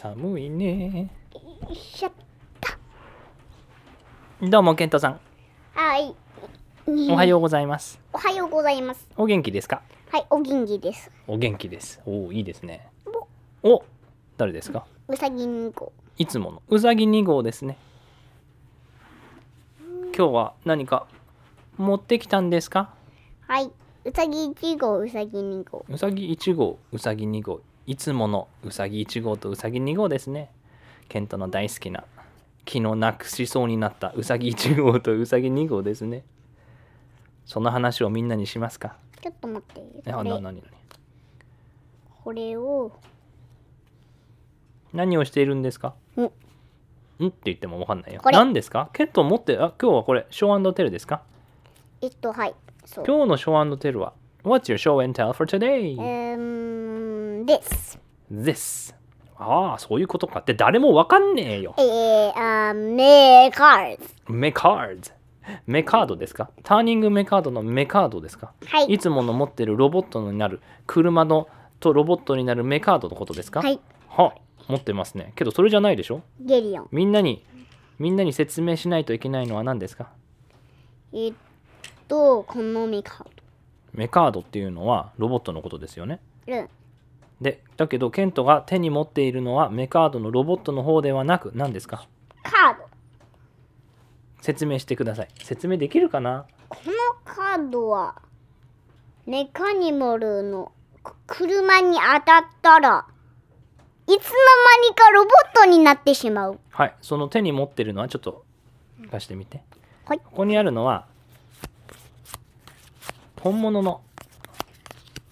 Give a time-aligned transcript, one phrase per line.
[0.00, 1.10] 寒いね。
[1.74, 2.12] しょっ
[4.48, 5.20] どうもケントさん。
[5.74, 6.14] はい。
[6.86, 7.98] おはようございます。
[8.12, 9.08] おはようございます。
[9.16, 9.82] お元気ですか？
[10.12, 11.10] はいおぎんぎです。
[11.26, 12.00] お元気です。
[12.06, 12.86] おおいいですね。
[13.64, 13.82] お
[14.36, 14.86] 誰ですか？
[15.08, 16.62] うさぎ2号いつもの。
[16.68, 17.76] うさぎ2号ですね。
[20.16, 21.08] 今日は何か
[21.76, 22.94] 持ってきたんですか？
[23.48, 23.72] はい。
[24.04, 30.50] うさぎ1号うさぎ2号うさぎ1号うさぎ2号いつものうさぎ1号とうさぎ2号ですね。
[31.08, 32.04] ケントの大好きな
[32.66, 36.22] 昨日なくしそうになったうさぎ1号とうさぎ2号ですね。
[37.46, 38.98] その話をみんなにしますか？
[39.22, 39.82] ちょっと待って。
[40.04, 40.62] えあななに？
[42.22, 42.92] これを。
[44.92, 45.94] 何をしているんですか？
[46.18, 46.20] ん。
[46.24, 46.30] んっ
[47.30, 48.20] て言ってもわかんないよ。
[48.22, 48.90] 何ですか？
[48.92, 51.22] ケント持ってあ今日はこれショーテルですか？
[52.02, 52.54] えっとはい。
[52.96, 54.12] 今日のショーテルは？
[54.48, 55.94] What's your show and tell for today?
[55.94, 57.98] うーんです
[58.32, 58.94] This.
[59.36, 60.40] ああそういうことか。
[60.40, 61.74] って誰もわかんねえよ。
[61.78, 65.10] えー、あーメーカーズメカード
[65.66, 66.50] メカードですか？
[66.62, 68.52] ターニングメカードのメカードですか？
[68.66, 68.86] はい。
[68.86, 73.60] いつもの持ってるロボットになる車のとロボットになるメカードのことですか？
[73.60, 73.78] はい。
[74.08, 74.34] は
[74.66, 75.32] 持ってますね。
[75.36, 76.22] けどそれじゃないでしょ？
[76.40, 76.88] ゲリオン。
[76.90, 77.44] みんなに
[77.98, 80.08] みんなに説明しないといけないのは何ですか？
[81.12, 81.32] えっ
[82.08, 83.26] とこのメカー
[83.92, 86.20] メカードっていうのはロボットのことですよね。
[86.46, 86.68] ドうん。
[87.40, 92.06] でだけどケントが手に持っているのはメカードのロボットの方ではなく何ですか？
[92.42, 92.84] カード。
[94.40, 95.28] 説明してください。
[95.42, 96.46] 説明できるかな？
[96.68, 96.92] この
[97.24, 98.20] カードは
[99.26, 100.72] メカニマルの
[101.02, 103.06] く車に当たったら
[104.06, 104.18] いつの間
[104.88, 106.58] にかロボットになってしまう。
[106.70, 106.94] はい。
[107.02, 108.44] その手に持ってるのはちょっと
[109.10, 109.62] 貸してみて。
[110.06, 110.18] はい。
[110.18, 111.06] ここにあるのは
[113.40, 114.00] 本物の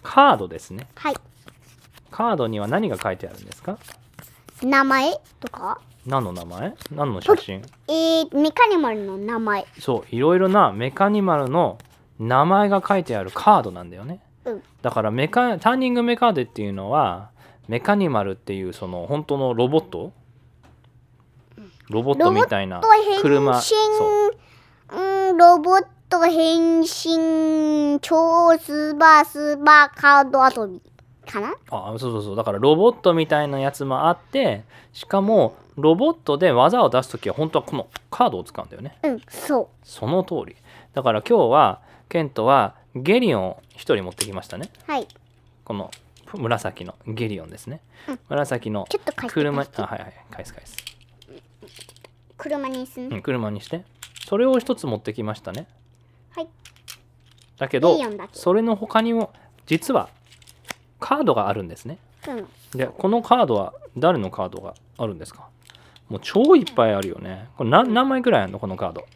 [0.02, 0.86] カードですね。
[0.94, 1.16] はい。
[2.10, 3.78] カードには何が書いてあるんですか？
[4.62, 5.80] 名前とか？
[6.06, 6.74] 何の名前？
[6.92, 7.62] 何の写真？
[7.88, 9.66] えー、メカニマルの名前。
[9.78, 11.78] そういろいろなメカニマルの
[12.18, 14.20] 名前が書いてあるカードなんだよね。
[14.45, 14.62] うん。
[14.80, 17.30] だからメカターニングメカードっていうのは
[17.68, 20.12] メカニマルっていうその本当のロボット？
[21.89, 23.18] ロボットみたいなロボット変
[25.33, 30.83] 身ロボット変身超スーパースーパーカード遊び。
[31.30, 31.55] かな？
[31.70, 32.36] あそうそうそう。
[32.36, 34.62] だからロボットみたいなやつもあって
[34.92, 38.96] しかもロボットで技を出す時は本当はこのカードを使うんだよね。
[39.02, 40.56] うんそその通り。
[40.95, 44.70] だから今日はケントはゲリオンを1人持ってきましたね。
[44.89, 45.08] うはい。
[45.64, 45.90] この
[46.33, 48.18] 紫のゲリオンですね、うん。
[48.28, 50.14] 紫のちょっと貸して車あはいはい。
[50.30, 50.77] 返す返す、
[52.36, 53.84] 車にすん、うん、車にして。
[54.28, 55.66] それを一つ持ってきましたね
[56.36, 56.48] はい。
[57.58, 58.39] だけどだけ。
[58.39, 59.33] それの他にも
[59.64, 60.11] 実は
[61.01, 61.98] カードがあるんですね。
[62.29, 62.33] う
[62.77, 62.79] ん。
[62.79, 65.48] でこのカードは誰のカードがあるんですか？
[66.11, 67.48] もう超いっぱいあるよね。
[67.57, 68.58] これ何何枚くらいあるの？
[68.58, 69.07] このカード。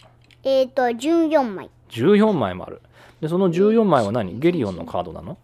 [0.42, 1.70] えっ、ー、と14枚。
[1.91, 2.80] 14枚もある。
[3.20, 4.41] でその14枚は何？
[4.41, 5.36] ゲリオンのカードなの？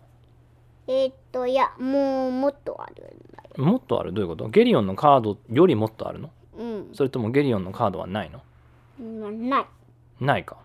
[0.86, 2.96] えっ、ー、といやもうもっとあるん
[3.36, 3.64] だよ。
[3.64, 4.14] もっとある？
[4.14, 4.48] どういうこと？
[4.48, 6.30] ゲリオンのカードよりもっとあるの？
[6.58, 6.90] うん。
[6.94, 8.40] それともゲリオンのカードはないの？
[8.98, 9.66] うんない。
[10.20, 10.56] ないか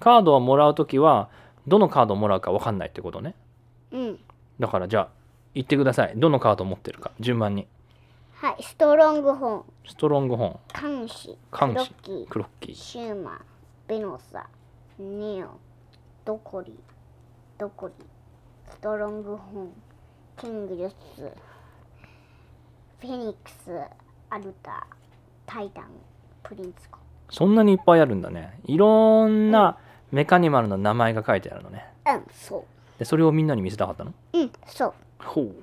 [0.00, 1.28] カードをもらうときは
[1.68, 3.34] どのカードをもらうか分かんないってことね。
[3.92, 4.18] うん。
[4.58, 5.08] だからじゃあ
[5.54, 6.14] 言ってください。
[6.16, 7.12] どのカードを持ってるか。
[7.20, 7.68] 順番に。
[8.32, 9.64] はいストロングホーン。
[9.86, 10.58] ストロングホーン。
[10.72, 12.28] カンシカンシクロッキー。
[12.28, 12.74] クロッキー。
[12.74, 13.34] シューマー
[13.86, 14.46] ベノサ。
[14.98, 15.48] ネオ。
[16.24, 16.74] ドコリ。
[17.58, 17.94] ドコリ。
[18.70, 19.72] ストロングホーン。
[20.38, 20.94] キングルス
[23.00, 23.78] フェニックス。
[24.30, 24.86] アルタ。
[25.44, 25.84] タイタン。
[26.42, 26.98] プリンツコ。
[27.28, 28.58] そんなにいっぱいあるんだね。
[28.64, 29.76] いろんな
[30.12, 31.86] メカニマルの名前が書いてあるのね。
[32.06, 32.64] うんそ
[32.98, 34.12] でそれをみんなに見せたかったの？
[34.32, 34.94] ううんそう。
[35.18, 35.54] ほう。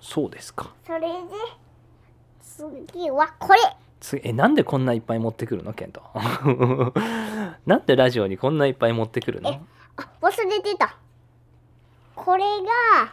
[0.00, 0.72] そうですか。
[0.86, 1.06] それで
[2.40, 3.58] 次はこれ。
[4.00, 5.72] つえなんでこんないっぱい持ってくるの？
[5.72, 6.02] ケント。
[7.64, 9.48] なんでラジオにこんないっぱい持ってくるの？
[9.48, 9.58] あ
[10.20, 10.96] 忘れてた。
[12.14, 13.12] これが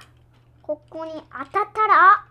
[0.62, 1.20] ここに当
[1.52, 2.26] たったら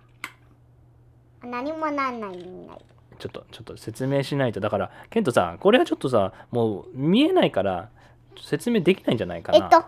[1.42, 2.74] 何もなんないみんな
[3.18, 4.60] ちょっとちょっと説明しないと。
[4.60, 7.88] だからケントさこれはちょっとさもう見えないから
[8.40, 9.58] 説明できないんじゃないかな。
[9.58, 9.84] えっと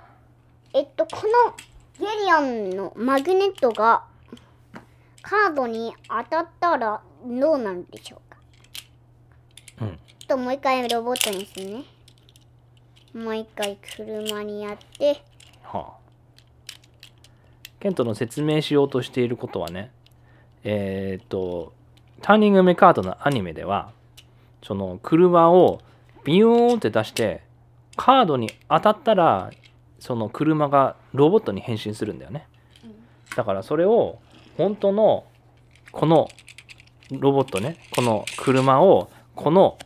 [0.75, 1.55] えっとこの
[1.99, 4.05] ゲリオンのマグネットが
[5.21, 8.39] カードに当たったらどうなるでしょうか？
[9.83, 9.89] うん。
[9.89, 9.95] ちょ
[10.25, 11.85] っともう一回ロボットにするね。
[13.15, 15.23] もう一回車にやって。
[15.63, 16.03] はあ。
[17.81, 19.91] ケントの説明しようとしていることはね
[20.63, 21.73] えーっと
[22.21, 23.91] ターニングメカートのアニメでは
[24.63, 25.81] その車を
[26.23, 27.43] ビヨーンって出して
[28.05, 29.53] カードに当たったら
[30.01, 32.49] その車がロボットに変身するんだよね。
[33.37, 34.19] だからそれを
[34.57, 35.25] 本当の
[35.93, 36.29] この
[37.13, 39.79] ロボットねこの車をこの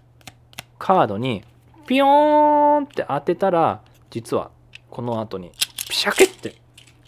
[0.78, 1.44] カードに
[1.86, 4.50] ピヨーンって当てたら実は
[4.88, 5.52] この後に
[5.90, 6.56] ピシャケって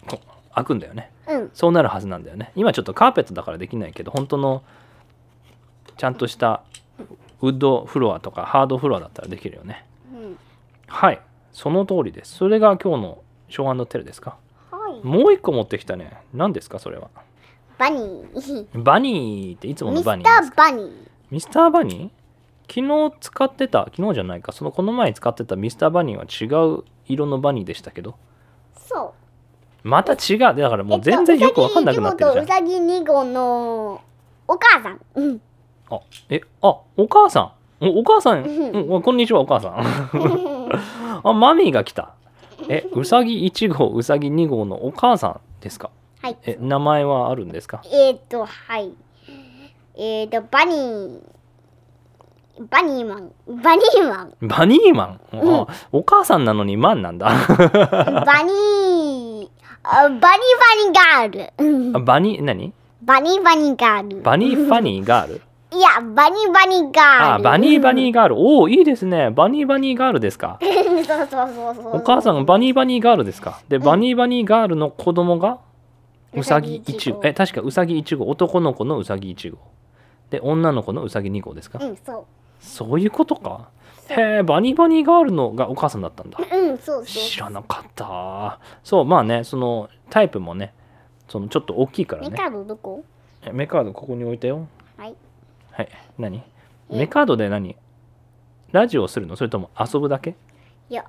[0.07, 1.11] こう開くんだよね。
[1.27, 1.51] うん。
[1.55, 2.51] そうなるはずなんだよね。
[2.55, 4.61] 今ちょっとカーペットだからできないけど本当の
[5.97, 6.61] ちゃんとした
[7.41, 9.83] ウッドフロアとかハードフロアだったらできるよね。
[9.83, 9.88] うん
[10.89, 11.21] はい。
[11.51, 12.35] その通りです。
[12.35, 14.37] それが今日のショーテルですか？
[14.71, 15.05] はい。
[15.05, 16.17] もう一個持ってきたね。
[16.33, 16.79] 何ですか？
[16.79, 17.09] それは。
[17.77, 18.65] バニー。
[18.83, 20.63] バニーっていつものミスタバニーですか？
[20.63, 20.91] ーバニー。
[21.31, 22.73] ミスターバニー？
[22.73, 24.51] 昨日使ってた昨日じゃないか。
[24.51, 26.45] そのこの前使ってたミスターバニーは違
[26.79, 28.15] う色のバニーでしたけど。
[28.75, 29.13] そ
[29.83, 29.87] う。
[29.87, 30.39] また違う。
[30.39, 32.43] だからもう全然よくわかんなくなってるじゃん。
[32.45, 34.01] うさぎ2号の
[34.47, 34.99] お母さん。
[35.15, 35.41] うん
[35.91, 35.99] あ
[36.29, 37.85] えあお母さん？
[37.85, 38.43] おお母さん。
[38.43, 39.75] うん、こんにちはお母さん
[41.23, 42.13] あマミーが来た。
[42.67, 45.89] えうさぎ1号うさぎ2号のお母さんですか？
[46.21, 46.37] はい。
[46.43, 47.81] え名前はあるんですか？
[47.85, 48.91] えっ、ー、とはい。
[49.95, 51.19] えっ、ー、とバニー。
[52.69, 53.31] バニーマン。
[53.63, 54.33] バニーマン。
[54.41, 57.27] バニーマン、あお母さんなのにマンなんだ。
[57.55, 59.47] バニー。
[59.81, 61.65] あバニーバニーガール。
[61.65, 62.73] うんあバニー何？
[63.01, 64.21] バニーバニーガール。
[64.21, 65.41] バニーファニーガール？
[65.71, 67.23] いやバニーバニーガール。
[67.35, 68.35] あバニーバニーガール。
[68.37, 69.29] おおいいですね。
[69.29, 70.57] バニーバニーガールですか？
[70.61, 70.65] ー
[71.05, 71.97] そうそうそうそう。
[71.97, 73.61] お母さんがバニーバニーガールですか？
[73.69, 75.59] でバニーバニーガールの子供が
[76.33, 79.57] うさぎ1号え確かうさぎ1号男の子のうさぎ1号
[80.31, 81.77] で女の子のうさぎ2号ですか？
[81.83, 82.23] うんそう。
[82.59, 83.69] そういうことか。
[84.09, 86.39] へえバニーバニーガールのがお母さんだったんだ。
[86.39, 88.57] うんそうそう知らなかった。
[88.83, 90.73] そうまあねそのタイプもね
[91.27, 92.29] そのちょっと大きいからね。
[92.31, 93.03] メカードどこ？
[93.45, 94.67] えメカードここに置いたよ
[95.79, 95.87] はい。
[95.87, 96.43] はい何？
[96.89, 96.97] え。
[96.97, 97.77] メカードで何？
[98.73, 99.37] ラジオをするの？
[99.37, 100.35] それとも遊ぶだけ？
[100.89, 101.05] いや。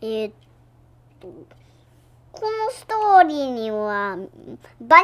[0.00, 0.32] えーっ
[1.20, 1.28] と
[2.32, 4.26] このストーリーにはバニ
[4.80, 4.98] バ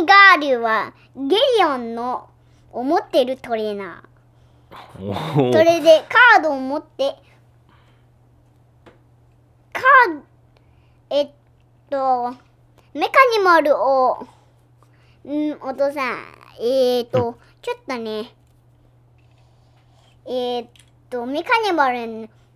[0.00, 2.28] ニガールはゲリオンの
[2.72, 4.02] を持ってるトレーナ
[4.98, 5.48] おー。
[5.48, 7.16] おそれでカードを持って
[9.72, 10.20] カー
[11.10, 11.30] えっ
[11.88, 12.34] と
[12.94, 14.26] メカニマルを
[15.26, 18.34] んお父さんえーっと、ちょっとね
[20.26, 20.68] えーっ
[21.08, 21.98] とメカニマル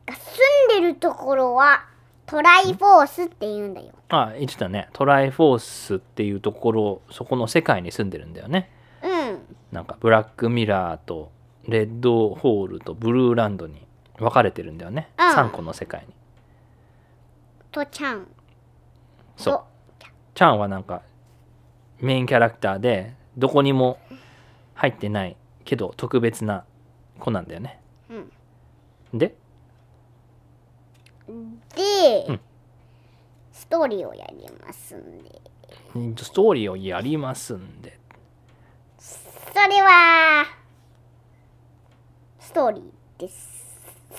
[0.07, 1.87] が住んでるところは
[2.27, 3.93] トライフォースって言うんだよ。
[4.09, 4.89] あ言ってたね。
[4.93, 8.71] トライフォースっていうところそこの世界に住んでるんだよね。
[9.03, 9.39] うん。
[9.71, 11.31] なんかブラックミラーと
[11.67, 13.87] レッドホールとブルーランドに
[14.19, 15.35] 分かれてるんだよね、うん。
[15.35, 16.15] 3個の世界に。
[17.71, 18.27] とちゃん。
[19.37, 19.55] そう。
[19.99, 21.03] とチャンはなんか
[22.01, 23.99] メインキャラクターでどこにも
[24.75, 26.65] 入ってないけど特別な
[27.19, 27.81] 子なんだよね。
[28.11, 28.15] う
[29.17, 29.19] ん。
[29.19, 29.35] で？
[31.75, 32.41] で、うん。
[33.53, 35.41] ストーリーをやりますんで。
[36.17, 37.99] ストーリーをやりますんで。
[38.99, 40.47] それは
[42.41, 43.53] ストーリーです。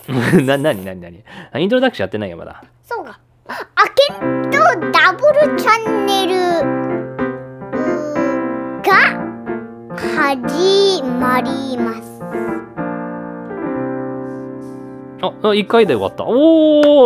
[0.44, 2.64] な何何何あイントロダクションやってないよまだ。
[2.84, 3.20] そうか。
[3.48, 3.56] あ
[4.10, 4.58] けんと
[4.92, 6.93] ダブルチャンネル
[10.04, 12.22] 始まります
[15.22, 16.26] あ、あ一回で終わった。
[16.26, 17.00] お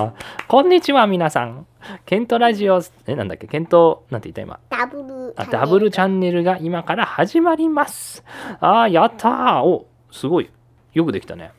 [0.00, 0.12] お
[0.48, 1.66] こんにちは、皆さん。
[2.06, 4.60] ケントラジオ、え、なんだっけ、ケント、なんて言った今？
[4.70, 8.24] ダブルあ、ダブルチャンネルが今から始まります。
[8.58, 9.62] あー、やったー。
[9.62, 10.48] お、すごい。
[10.94, 11.52] よくできたね。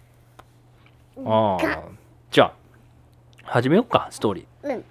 [1.24, 1.60] あ
[2.32, 2.54] じゃあ、
[3.44, 4.76] 始めようか、ストーリー。
[4.76, 4.84] うん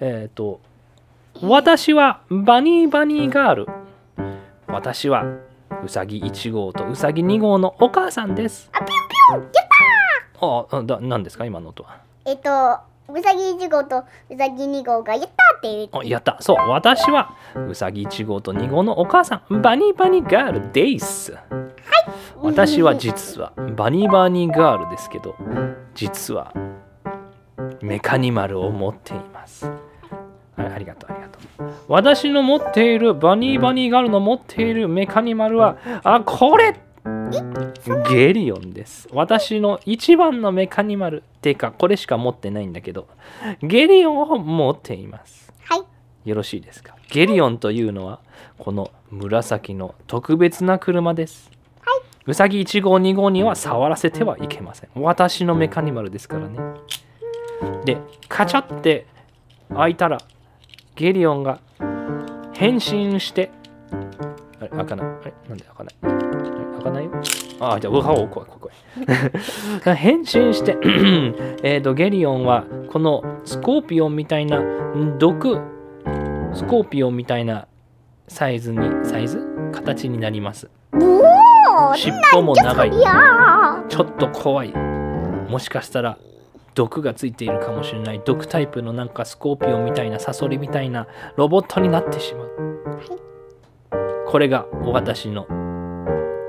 [0.00, 0.60] えっ、と、
[1.42, 3.68] 私はバニーバニーガール。
[4.68, 5.24] 私は
[5.84, 8.70] うさぎ1号とうさぎ2号のお母さんです。
[8.72, 9.50] あピュンピュンやっ
[10.70, 11.98] たあ、あだ何ですか今の音は？
[12.24, 12.50] ーえっと
[13.12, 17.36] うさぎ1号とうさぎ2号がやったって言ってあやったそう私は
[17.68, 21.36] うさぎ1号と2号のお母さんバニーバニーガールです
[22.36, 25.36] 私は実はバニーバニーガールですけど
[25.94, 26.54] 実は
[27.82, 29.70] メカニマルを持っています
[30.56, 31.74] あありがとうありがとう。
[31.88, 36.78] 私の持っているバニーバニーガールの持っているメカニマルはあこれ
[38.08, 39.08] ゲリオンです。
[39.12, 41.22] 私の一番のメカニマル。
[41.22, 43.06] っていうかこれしか持ってないんだけど
[43.62, 45.52] ゲリオンを持っています。
[45.68, 46.28] はい。
[46.28, 46.96] よろしいですか？
[47.10, 48.20] ゲリオンというのは
[48.56, 51.50] この紫の特別な車です。
[52.26, 54.90] うさぎ1号2号には触らせてはいけません。
[54.94, 56.58] 私のメカニマルですからね。
[57.84, 57.98] で、
[58.30, 59.06] カチャって
[59.68, 60.18] 開いたら
[60.94, 61.58] ゲリオンが
[62.52, 63.50] 変身して
[64.60, 65.06] あれ開かない。
[65.06, 65.94] あれなんで開かない？
[66.74, 67.10] 開かないよ？
[67.60, 68.72] あ、じゃあ、うわ、怖い怖い怖
[69.92, 69.96] い。
[69.96, 70.76] 変身して、
[71.62, 74.60] えっと、ゲリオンはこのスコーピオンみたいな
[75.18, 75.58] 毒
[76.52, 77.66] スコーピオンみたいな
[78.28, 79.40] サイズにサイズ？
[79.72, 82.92] 形になりますおお尻尾も長い
[83.88, 86.16] ちょっと怖いもしかしたら
[86.74, 92.50] 毒がついているかもしれない毒タイプのなんかスコーピオンみたいなサソリみたいなロボットになってしまう。
[94.26, 95.46] これが私の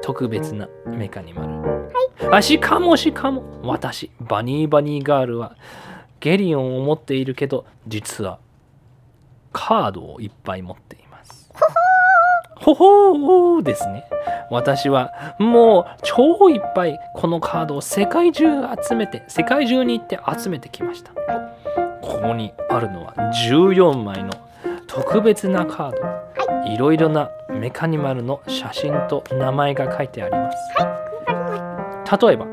[0.01, 5.55] 特別なメカニマル、あしかもしかも私バニーバニーガールは
[6.19, 8.39] ゲリオンを持っているけど実は
[9.53, 11.51] カードをいっぱい持っています
[12.73, 14.05] ほほーですね。
[14.49, 18.45] 私はもう超いっぱいこのカードを世界中
[18.89, 21.11] 集めて世界中に行って集めてきました。
[22.01, 23.13] ここにあるのは
[23.51, 24.31] 14枚の
[24.87, 26.25] 特別なカード。
[26.71, 30.57] いろいろなメカニマルの写真と名前が書いてあります。
[32.25, 32.47] 例えば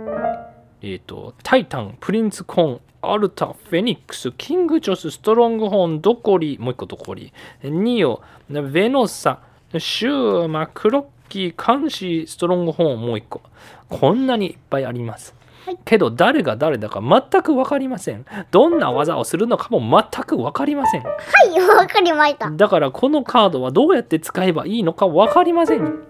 [0.83, 7.33] えーとタイタンプリンツコーンアルタフェニックスキングジョスストロングホーンドコリもう一個ドコリ。
[7.63, 9.41] ニオベノサ
[9.79, 13.41] シューマクロッキーカンシーストロングホーンもう一個。
[13.89, 15.35] こんなにいっぱいあります。
[15.65, 15.79] はい。
[15.85, 18.27] けど誰が誰だか全く分かりません。
[18.51, 21.03] どんな技をするのかも全く分かりません。
[21.03, 21.11] は
[21.47, 22.51] いわかりました。
[22.51, 26.01] だからこのカードはどうやって使えばいいのか分かりません。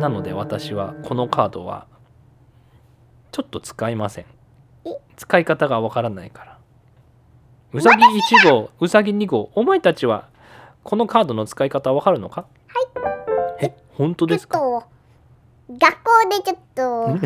[0.00, 1.86] なので私はこのカードは
[3.30, 4.24] ちょっと使いません。
[4.84, 4.90] え？
[5.16, 6.58] 使い方が分からないから。
[7.72, 8.02] うさぎ
[8.46, 10.28] 1号うさぎ2号お前たちは
[10.84, 12.46] このカードの使い方分かるのか？
[12.68, 12.80] は
[13.60, 13.64] い。
[13.64, 14.58] え本当ですか？
[14.58, 14.84] と
[15.70, 17.18] 学校でちょっと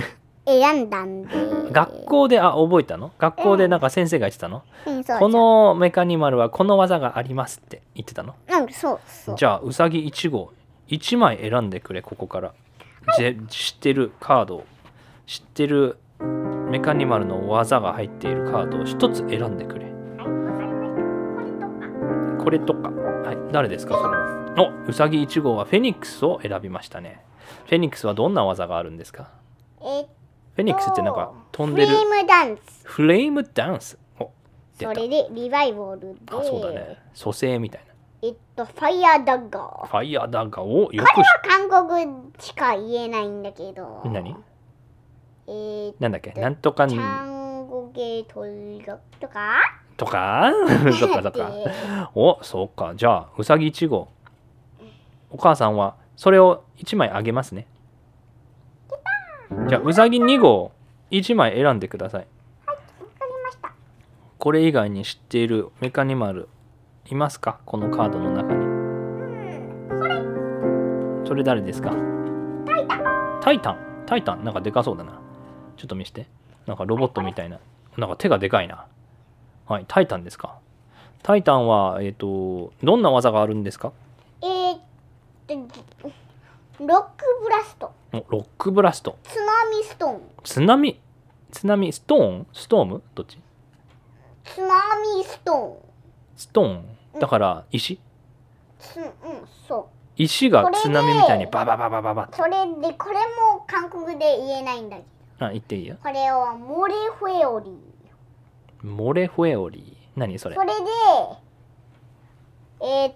[0.46, 1.28] 選んだんで。
[1.72, 3.12] 学校であ覚えたの？
[3.18, 8.34] 学校でなんか先生が言ってたの、うんそうこのメカニマルはこの技がありますって言ってたの？
[8.48, 10.52] うんそうそうじゃあうさぎ1号
[10.88, 12.54] 1枚選んでくれここから、
[13.16, 14.64] ぜ知ってるカード
[15.26, 15.98] 知ってる
[16.70, 19.86] メカニマルの技が入っているカードを1つ選んでくれ。
[22.38, 22.92] これとか
[23.26, 23.38] はい。
[23.52, 24.72] 誰ですかそれは？
[24.86, 27.24] おうさぎ1号はフェニックスを選びましたね。
[27.66, 29.30] フェニックスはどんな技があるんですか？
[29.80, 30.06] え
[30.54, 31.88] フェニックスってなんか飛んでる？
[31.88, 32.80] フレームダンス。
[32.84, 33.98] フレームダンス？
[34.20, 34.30] お
[34.78, 36.14] それでリバイバルで。
[36.28, 36.98] あそうだね。
[37.14, 37.92] 蘇生みたいな。
[38.22, 39.86] えっとファイヤーダッガー。
[39.88, 44.02] ファイヤーダッガーをよくこれしは韓国しか言えないんだけど。
[44.04, 44.36] 何？
[45.48, 46.30] えーっなんだっけ？
[46.32, 49.58] なんとかとチャンゴゲトリガとか？
[49.96, 50.52] とか？
[50.98, 52.10] そっかそっか。
[52.14, 52.94] おそうか。
[52.94, 54.08] じゃあうさぎ1号
[55.30, 57.66] お母さんはそれを1枚あげますね。
[59.68, 60.72] じゃあうさぎ2号
[61.10, 62.26] 1枚選んでください。
[62.66, 62.80] わか
[63.20, 63.72] りました。
[64.38, 66.48] これ以外に知っているメカニマル
[67.08, 67.58] いますか？
[67.64, 68.66] このカードの中に。
[71.26, 71.92] それ誰ですか？
[73.40, 73.78] タイタン？
[74.06, 74.44] タイタン？
[74.44, 75.20] なんかでかそうだな。
[75.76, 76.26] ちょっと見せて。
[76.66, 77.58] なんかロボットみたいな。
[77.96, 78.86] なんか手がでかいな
[79.66, 80.58] はいタイタンですか？
[81.22, 83.92] タイタンはえっ、とどんな技があるんですか？
[84.42, 84.80] えーっ
[85.48, 86.10] と
[86.78, 87.92] ロックブラスト。
[88.12, 89.18] おロックブラスト。
[89.24, 90.20] 津波ストーン。
[90.44, 91.00] 津波
[91.50, 92.46] 津波ストーン？
[92.52, 93.02] ストーム？
[93.14, 93.38] どっち？
[94.44, 95.82] 津波スト
[96.36, 96.84] ストーン？
[97.18, 97.94] だから石？
[97.94, 98.00] ーン
[98.78, 99.08] つうん
[99.66, 103.14] そ石が津波みたいにババババババうそれでこれ
[103.54, 105.02] も韓国で言えないんだけ
[105.40, 105.46] ど。
[105.46, 105.96] あ言っていいよ。
[106.02, 107.74] これはモレフェオリー
[108.82, 110.54] モレフェオリー何それ？
[110.56, 110.74] それで
[112.80, 113.14] えーっ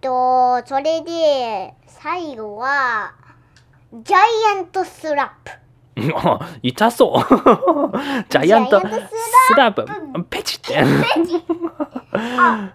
[0.00, 3.12] とそれで最後は
[3.92, 4.20] ジャイ
[4.58, 5.52] アントスラップ。
[6.16, 7.18] あ痛そう。
[8.28, 8.86] ジャイアントス
[9.56, 9.86] ラップ。
[10.28, 10.76] ペチって。
[12.12, 12.74] あ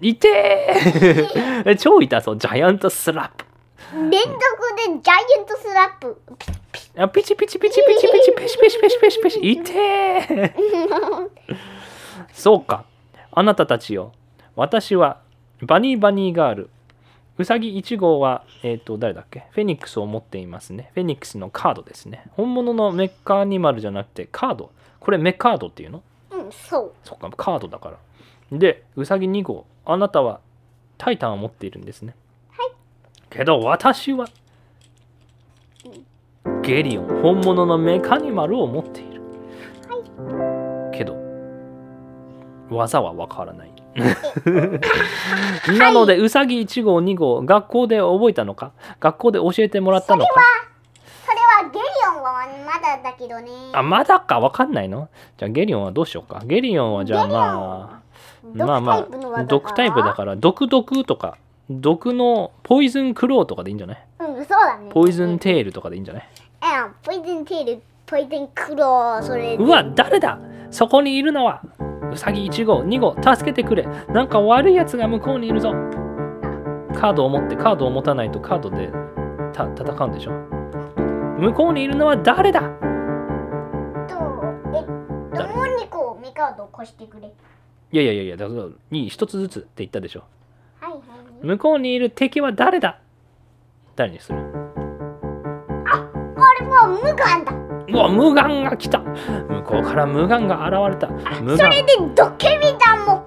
[0.00, 1.76] ペ痛え。
[1.76, 2.36] 超痛そう。
[2.36, 3.44] ジャイアントスラップ。
[3.44, 3.50] チ
[3.92, 4.20] 連続
[4.76, 6.20] でジャイアントスラップ。
[6.98, 10.54] あピチピチピチピチピチペシペシペシペシペシ痛え。
[12.32, 12.84] そうか。
[13.32, 14.12] あなたたちよ。
[14.56, 15.20] 私は
[15.62, 16.70] バニーバニーガール。
[17.38, 19.44] うさぎ1号はえっ、と誰だっけ？
[19.50, 20.90] フェニックスを持っていますね。
[20.94, 22.24] フェニックスのカードですね。
[22.32, 24.70] 本物のメカニマルじゃなくてカード。
[25.00, 26.02] これメカードっていうの？
[26.30, 26.92] うんそう。
[27.04, 27.96] そっかカードだから。
[28.58, 30.40] でうさぎ2号あなたは
[30.98, 32.08] タイタンを持っているんですね。
[32.08, 32.16] はい
[33.30, 34.26] けど私は
[36.62, 39.22] ゲリオン本物のメカニマルを持っている。
[40.92, 41.16] けど
[42.70, 43.72] 技はわからない。
[45.78, 48.72] なのでうさぎ1号2号学校で覚えたのか？
[49.00, 50.30] 学校で教えてもらったのか？
[51.24, 51.84] それはゲリ
[52.16, 53.50] オンはまだだけどね。
[53.72, 55.08] あまだかわかんないの？
[55.38, 56.42] じゃあゲリオンはどうしようか？
[56.44, 58.02] ゲリオンはじゃあまあ
[58.54, 59.06] まあま
[59.38, 64.06] あ毒タイプだから毒毒とか毒のポイズンクローとかでいいんじゃない？
[64.18, 64.90] らうんそうだね。
[64.90, 66.24] ポイズンテールとかでいいんじゃない？
[66.24, 69.56] うんポイズンテールポイズンクローそれ。
[69.56, 70.38] でうわ誰だ？
[70.70, 71.62] そこにいるのは。
[72.12, 73.86] ウサギ1号2号助けてくれ。
[74.08, 75.70] なんか悪いやつが向こうにいるぞ。
[75.70, 78.90] はカードを持ってカードを持たないとカードで
[79.52, 80.32] た戦うんでしょ？
[81.38, 82.60] 向こうにいるのは誰だ？
[82.60, 82.66] と
[84.72, 87.26] えどもにこうメカードを越してくれ。
[87.92, 90.24] いやいやいやいやだからいい一つずつって言ったでしょ
[91.46, 92.98] 向こうにいる敵は誰だ？
[93.94, 94.38] 誰にする？
[95.86, 95.94] あ
[96.60, 97.52] れは無眼だ。
[97.88, 98.98] うわ無眼が来た。
[98.98, 101.06] 向こうから無眼が現れた。
[101.56, 103.24] それでドケビダも。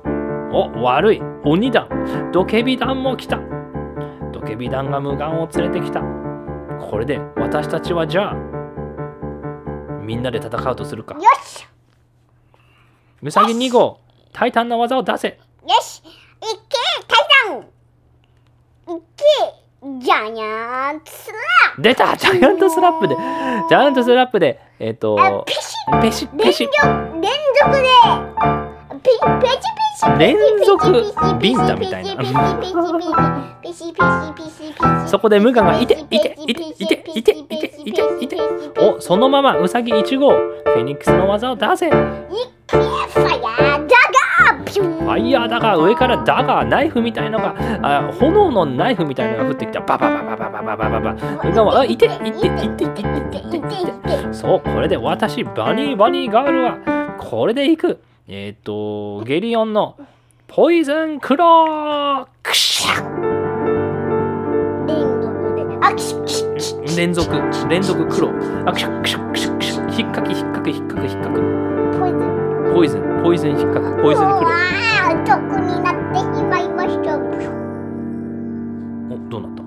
[0.52, 1.22] お悪い。
[1.46, 1.88] 鬼団
[2.34, 3.40] ドケビ団も来た。
[4.34, 6.02] ドケビ団が無眼を連れてきた。
[6.02, 8.36] これで私たちはじゃあ
[10.02, 11.14] みんなで戦うとするか。
[11.14, 11.66] よし。
[13.22, 14.02] ウサギ2号
[14.34, 15.28] 大胆な技を出せ。
[15.30, 15.38] よ
[15.82, 16.10] しいけ
[17.08, 17.60] タイタン
[18.98, 19.24] いけ
[19.81, 23.15] ジャイアントスラ出たジャイアントスラップで。
[23.15, 27.31] ジャイアントスラップでえっ、あとペシペシペシ連
[27.62, 27.88] 続で。
[29.01, 32.24] ペペチペチ連続ビンタみたいな
[35.07, 38.38] そこで無我がいていていていていていていていて
[38.77, 41.89] おそのままウサギ1号フェニックスの技を出せ
[44.74, 49.80] ピュンァイヤーだが上からダガーナイフみたいのがあ炎のナイフみたいのが降ってきた。
[49.82, 59.98] ババババババババババ無我はあいていていていていていていていてそうこれで私バニーバニーガールはこれでいくえっ、とゲリオンの
[60.48, 63.40] ポイズンクロークシャ
[66.96, 67.34] 連続
[67.70, 68.30] 連続黒
[68.66, 71.69] あクシャクシャクシャクシャ引っかき引っかき引っかき引っかく
[72.74, 77.20] ポイズンポイズン引っかくポイズン黒うわー毒になってしまいましたお
[79.30, 79.64] どうなった？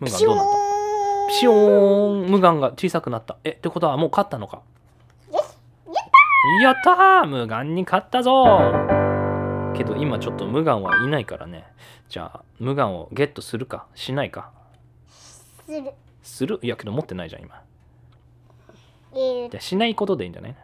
[0.00, 0.58] 無ピシュー眼どうなった？
[1.28, 2.30] ピショーン。
[2.30, 3.36] 無眼が小さくなった。
[3.44, 4.62] えってことはもう勝ったのか？
[5.32, 5.42] よし
[6.62, 7.26] やっやったー！
[7.26, 8.72] 無眼に勝ったぞ！
[9.76, 11.66] けど今ちょっと無眼はいないからね。
[12.08, 13.86] じゃあ無眼をゲットするか？
[13.94, 14.50] しないか？
[15.08, 15.92] する。
[16.22, 16.58] する？
[16.62, 17.62] いやけど持ってないじゃん今。
[19.12, 19.50] えー。
[19.50, 20.56] じゃあしないことでいいんじゃない？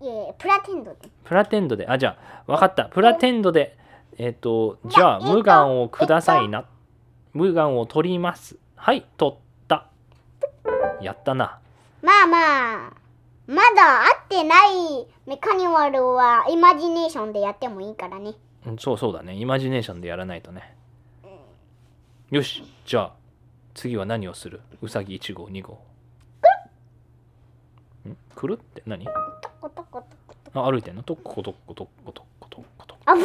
[0.00, 1.08] えープラテンドで。
[1.24, 1.86] プラテンドで。
[1.88, 2.84] あじゃあ分かった。
[2.86, 3.76] プラテンドで
[4.18, 6.64] えっ、とじゃあ無眼をくださいな。
[7.32, 8.56] 無眼を取ります。
[8.76, 9.34] はい取っ
[9.68, 9.88] た。
[11.00, 11.58] やったな。
[12.02, 12.92] まあまあ
[13.46, 18.34] まだ会ってないメカニワルはイマジネーションでやってもいいからね。
[18.66, 19.34] うんそうそうだね。
[19.34, 20.74] イマジネーションでやらないとね。
[22.30, 23.12] よしじゃあ
[23.74, 24.60] 次は何をする？
[24.82, 25.78] うさぎ1号2号ん
[28.34, 29.04] くるって何？
[29.04, 29.12] ト
[29.60, 30.06] コトコト
[30.52, 31.02] コあ歩いてんの？
[31.02, 33.22] とっことっことっことっことっことっあぶ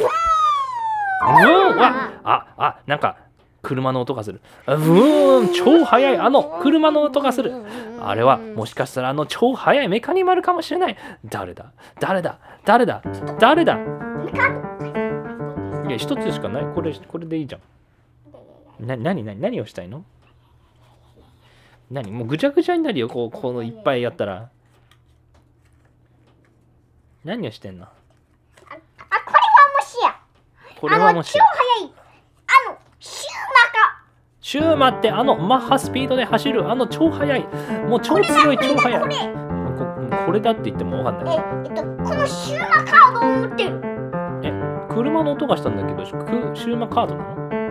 [1.75, 3.17] あああなんか
[3.61, 4.41] 車の音がする。
[4.65, 5.53] あうーん。
[5.53, 6.17] 超速い。
[6.17, 7.53] あの車の音がする。
[8.01, 10.97] あれはもしかしたらあの超速いメカニマルかもしれない。
[11.23, 11.71] 誰だ？
[11.97, 12.39] 誰だ？
[12.65, 13.01] 誰だ？
[13.39, 13.77] 誰だ？
[15.87, 16.65] いや一つしかない。
[16.75, 17.61] これこれでいいじゃん。
[18.85, 20.03] な何何何をしたいの？
[21.89, 22.11] 何？
[22.11, 23.07] もうぐちゃぐちゃになるよ。
[23.07, 24.49] こうこのいっぱいやったら
[27.23, 27.85] 何をしてんの？
[27.85, 27.99] あこ
[28.67, 30.15] れはもしや。
[30.79, 31.93] これはもしあの超速い
[32.47, 34.03] あのシューマカ。
[34.41, 37.47] シューマってあのマッハスピードで走るあの超速い。
[37.87, 39.01] もう超強い超速い。
[39.01, 39.15] これ
[39.77, 41.37] ここれだって言っても分かんない。
[41.37, 43.93] ええっとこのシューマカードを持ってる。
[44.89, 46.05] 車の音がしたんだけどく
[46.55, 47.62] シューマカードなの？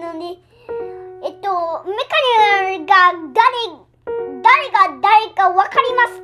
[0.00, 0.38] ので
[1.22, 2.16] えっとメカ
[2.70, 2.94] ニが
[3.34, 3.46] 誰
[4.42, 6.20] 誰が誰かわかります。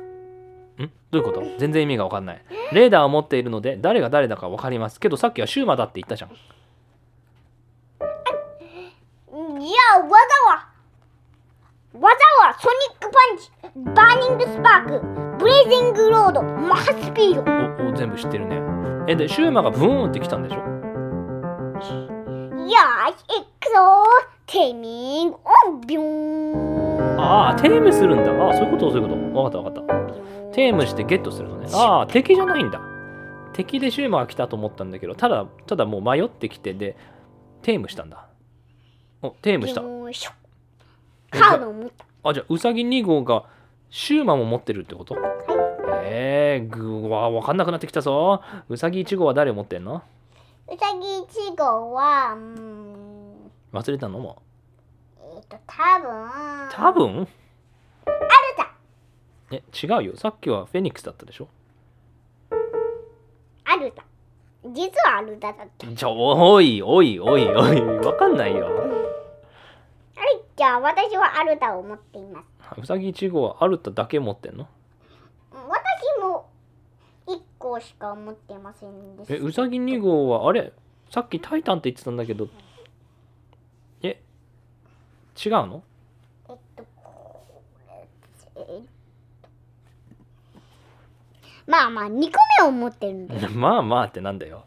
[0.83, 0.91] ん？
[1.11, 1.43] どういうこと？
[1.59, 2.41] 全然意味が分かんない。
[2.73, 4.99] レーダーを持っているので誰が誰だか分かります。
[4.99, 6.29] けどさっきはシューマだって言ったじゃん。
[6.29, 10.67] じゃあ技は
[11.93, 13.51] 技はソニックパンチ。
[13.93, 15.01] バーニングスパーク。
[15.37, 16.41] ブレイジングロード。
[16.41, 17.41] マッハスピード。
[17.83, 18.59] おお全部知ってるね。
[19.07, 20.76] えでシューマがブーンって来たんでしょ？
[22.75, 23.13] 行
[23.59, 24.03] くぞ
[24.45, 26.03] テイミングオンビュー
[27.15, 27.19] ン。
[27.19, 28.31] ああテームするんだ。
[28.31, 29.15] ああそういうことそういうこと。
[29.15, 30.53] 分かった分かった。
[30.53, 31.67] テームしてゲットするのね。
[31.73, 32.81] ああ敵じゃないんだ。
[33.53, 36.95] 敵でシューマが来たと思ったんだけどただただもう迷ってきてで
[37.61, 38.27] テームしたんだ。
[39.21, 39.81] おテームした。
[39.81, 40.31] よいしょ。
[41.33, 43.45] えカードを持ったあじゃあウサギ2号が
[43.89, 45.15] シューマも持ってるってこと？
[46.03, 48.41] えー、ぐわ分かんなくなってきたぞ。
[48.69, 50.03] ウサギ1号は誰持ってんの？
[50.69, 51.07] うさぎ
[51.51, 53.51] 1号はうーん。
[53.73, 54.19] 忘れたの？
[54.19, 54.41] も
[55.35, 56.29] えっ、と多分。
[56.71, 57.21] 多分？
[57.21, 57.27] アル
[58.57, 58.71] タ
[59.51, 60.17] え違うよ。
[60.17, 61.47] さっきはフェニックスだったでしょ？
[63.65, 64.03] アルタ
[64.65, 68.65] 実はアルタだったじゃあおいおいおいおい分かんないよ。
[68.65, 72.41] はいじゃあ私はアルタを持っていま
[72.75, 72.81] す。
[72.81, 74.67] うさぎ1号はアルタだけ持ってんの？
[77.27, 79.33] 1個しか持ってませんでした。
[79.35, 80.71] えうさぎ2号はあれ？
[81.11, 82.47] さっきタイタンって言ってたんだけど。
[84.01, 84.21] え
[85.45, 85.83] 違うの？
[86.49, 87.43] えっとこ
[87.87, 88.07] れ
[88.55, 88.89] えっと。
[91.65, 94.63] まあまあ2個目を持ってるんです まあまあってなんだよ。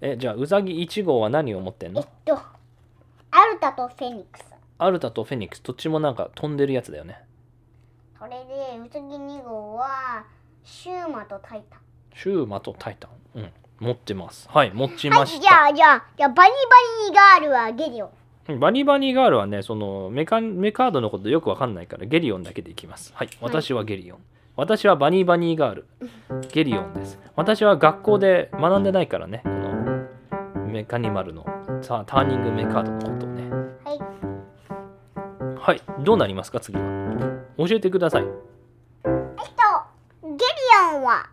[0.00, 2.42] えじゃあうさぎ1号は何を持ってんえっのと
[3.30, 4.44] アルタとフェニックス。
[4.78, 5.62] アルタとフェニックス。
[5.62, 7.22] どっちもなんか飛んでるやつだよね。
[8.18, 10.24] それでウサギ2号は
[10.64, 11.80] シューマとタイタン
[12.22, 13.40] シューマとタイタン。
[13.40, 13.50] うん。
[13.78, 14.46] 持ってます。
[14.50, 16.56] はい持ちはいじました、ゃあじゃあじゃあバニバ
[17.08, 18.10] ニガールはゲリオン。
[18.48, 23.12] うんバニバニガールはねそのメカメカードのことよくわかんないからゲリオンだけでいきます。
[23.14, 24.18] はい私はゲリオン、
[24.54, 25.86] 私はバニバニガール。
[26.52, 27.18] ゲリオンです。
[27.36, 31.46] 私は学校で学んでないからねこのメカニマルの
[31.80, 33.48] さターニングメカードのことをね。
[33.84, 33.98] はい。
[35.58, 37.00] はいどうなりますか次は。
[37.56, 38.30] 教えてくださいえっ
[39.04, 39.12] と
[40.24, 40.36] ゲリ
[40.94, 41.28] オンは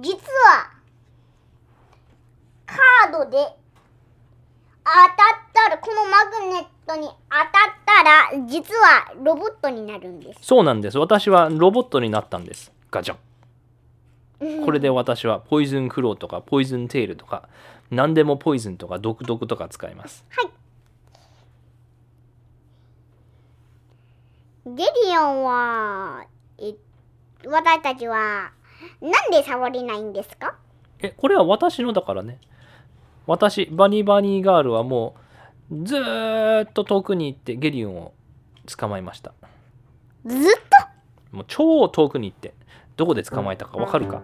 [0.00, 0.70] 実は
[2.66, 3.38] カードで
[4.84, 5.16] 当たっ
[5.52, 7.52] たらこのマグネットに当たっ
[7.86, 8.74] たら実
[9.08, 10.40] はロボットになるんです。
[10.42, 10.98] そうなんです。
[10.98, 12.72] 私はロボットになったんです。
[12.90, 14.64] ガチャン。
[14.64, 17.48] これで私はポイズンクローとかポイズンテールとか
[17.90, 20.24] 何でもポイズンとか毒毒とか使います。
[24.64, 26.26] ゲリオンは
[26.58, 26.74] え
[27.46, 28.52] 私たちは
[29.00, 30.54] なんで触れないんですか？
[31.00, 32.38] えこれは私のだからね。
[33.26, 35.16] 私バニーバニーガールはも
[35.70, 38.12] うずーっと遠くに行ってゲリオンを
[38.76, 39.32] 捕まえました。
[40.26, 40.40] ずっ
[41.32, 42.54] もう超遠くに行って。
[42.96, 44.22] どこで捕まえたかわかるか？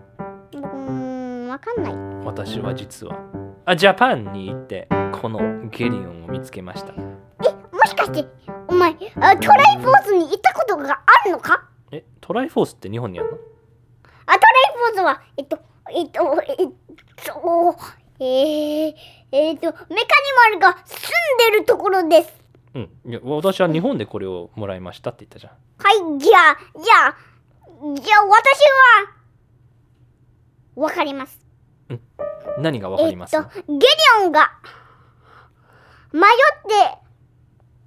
[0.51, 1.95] とうーんわかんない。
[2.25, 3.19] 私は実は。
[3.67, 4.89] あジャパンに行って
[5.21, 6.93] このゲリオンを見つけました。
[6.93, 7.17] も
[7.87, 8.27] しかして
[8.69, 11.69] お前あトライフォースに行ったことがあるのか？
[11.93, 13.37] えトライフォースって日本にあるの？
[14.27, 14.41] あトライ
[14.77, 15.59] フォースはえっと
[15.91, 16.69] えっとえっ
[17.25, 17.77] と
[18.19, 18.95] えー、
[19.33, 20.97] えっとメカニマルが住
[21.49, 22.44] んでるところです
[22.75, 22.91] うん。
[23.07, 25.53] いや私は日本でこれをもらいましたって言ったじゃん。
[25.79, 27.17] はいじゃあじゃあ
[27.95, 28.61] じゃあ私
[30.77, 31.41] はわかります。
[32.59, 33.87] 何がわかります、えっとゲリ
[34.25, 34.53] オンが
[36.13, 36.99] 迷って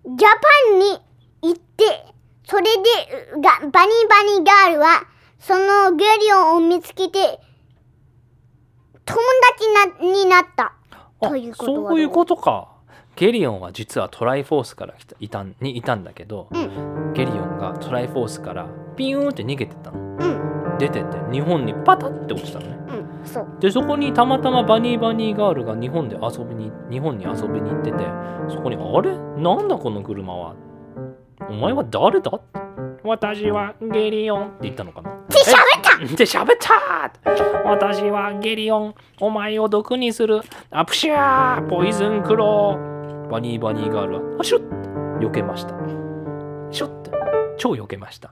[0.03, 0.99] ジャパンに
[1.41, 5.05] 行ってそれでがバニバニガールは
[5.39, 7.39] そのゲリオンを見つけて
[9.05, 9.19] 友
[9.57, 10.73] 達なになった。
[11.21, 12.76] あということはそういうことか
[13.17, 19.99] ゲリオンは実はトライフォースから来たいたんにいたんだけど、うゲリオンがトライフォースからピューンって逃げてったの。
[19.99, 20.77] うん。
[20.77, 22.77] 出てって日本にパタって落ちたのね。
[23.23, 23.47] うんそう。
[23.59, 28.05] でそこにたまたまバニーバニーガールが日本で遊びに日本に遊びに行ってて
[28.49, 29.17] そこに「あれ？
[29.41, 30.55] なんだこの車は？
[31.49, 32.31] お前は誰だ?」
[33.03, 35.09] 私はゲリオンって言ったのかな？
[35.09, 36.15] って喋った！
[36.15, 37.67] で喋った！
[37.67, 42.96] 私はゲリオンお前を毒にするあプシャーポイズンクロー
[43.29, 45.73] バニーバニーガールはあシュッ避けました。
[46.71, 47.11] シュッて
[47.57, 48.29] 超避けました。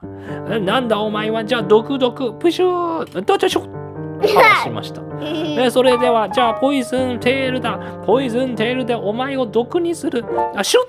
[0.48, 3.86] えなんだお前はじゃあ毒毒プシューどっちシュッ
[4.20, 5.02] 話しました。
[5.22, 7.78] えそれではじゃあポイズンテールだ。
[8.06, 10.24] ポイズンテールでお前を毒にする。
[10.54, 10.84] あシュッ。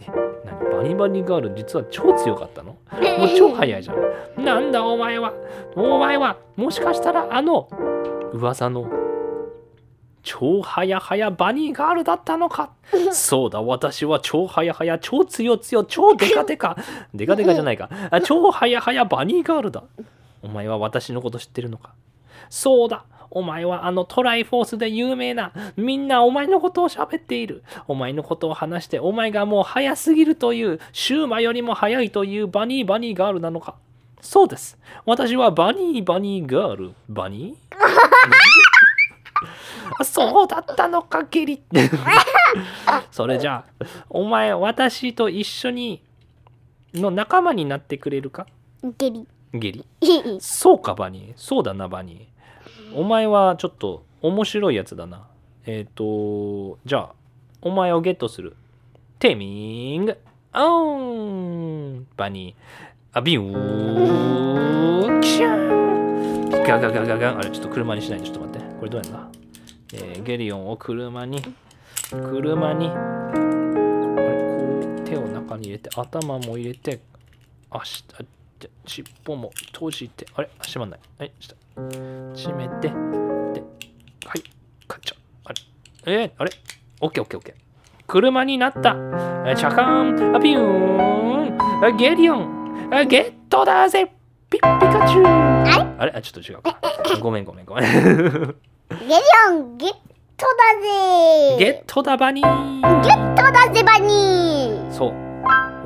[0.00, 0.78] え何？
[0.78, 2.72] バニーバニーガール実は超強かったの？
[2.72, 2.76] も
[3.24, 3.96] う超速いじゃん。
[4.44, 5.32] なんだお前は？
[5.76, 6.36] お前は？
[6.56, 7.68] もしかしたらあの
[8.32, 8.86] 噂の
[10.28, 12.72] 超はやはやバニーガールだったのか。
[13.12, 16.76] そうだ私は超はやはや超強強超デカデカ。
[17.14, 17.88] デカデカじゃないか。
[18.10, 19.82] あ超はやはやバニーガールだ。
[20.42, 21.94] お前は私のこと知ってるのか。
[22.50, 23.04] そうだ。
[23.30, 33.74] お前はあのトライフォースで有名なみんなお前のことを喋っているお前のことを話してお前がもう早すぎるというシューマよりも早いというバニーバニーガールなのか
[34.22, 37.76] そうです私はバニーバニーガールバニー？
[37.76, 37.86] あ
[40.04, 41.62] そうだったのかゲリ
[43.10, 46.02] それじゃあお前私と一緒に
[46.94, 48.46] の仲間になってくれるか？
[48.98, 49.26] ゲリ。
[49.52, 49.84] ゲリ。
[50.40, 51.32] そうかバニー。
[51.36, 52.96] そうだなバニー。
[52.96, 55.26] お前はちょっと面白いやつだな。
[55.66, 57.12] えっ、とじゃあ
[57.60, 58.56] お前をゲットする。
[59.18, 60.18] テーミング。
[60.54, 63.18] オンバニー。
[63.18, 65.20] あビュー。
[65.20, 67.32] キャンガガガガガ。
[67.32, 69.28] ンあれちょっと車にしないでちょっと待ってこれどうやんだ、
[69.94, 71.42] えーゲリオンを車に
[72.10, 72.94] 車にこ
[75.02, 77.00] う手を中に入れて頭も入れて
[77.70, 78.04] 足
[78.86, 80.50] 尻尾も閉じてあれ？
[80.64, 81.00] 閉まんない。
[81.18, 82.94] はいした閉めてで
[84.24, 84.42] はい
[84.86, 86.22] カチャあれ？
[86.22, 86.50] えー、あれ？
[87.00, 87.54] オッケーオッケーオッケー。
[88.06, 88.96] 車になった。
[89.46, 90.36] えチャカーン。
[90.36, 91.84] あピューン。
[91.84, 92.88] あゲリオン。
[92.92, 94.06] あゲットだぜ。
[94.50, 96.12] ピッピカチュウあれ？
[96.12, 96.80] あちょっと違うか。
[97.20, 97.84] ごめんごめんごめん
[98.90, 99.12] ゲリ
[99.50, 99.92] オンゲッ
[100.36, 101.56] トだぜ。
[101.58, 105.12] ゲットだバニーゲットだぜバニーそう。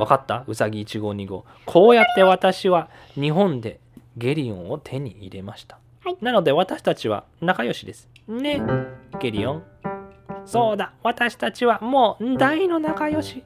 [0.01, 0.45] わかった？
[0.47, 3.81] うさぎ1号2号こうやって私は日本で
[4.17, 6.17] ゲリオンを手に入れました、はい。
[6.21, 8.09] なので私たちは仲良しです。
[8.29, 8.63] ね。
[9.21, 9.63] ゲリオン。
[10.45, 10.93] そうだ。
[11.03, 13.45] 私たちはもう大の仲良し。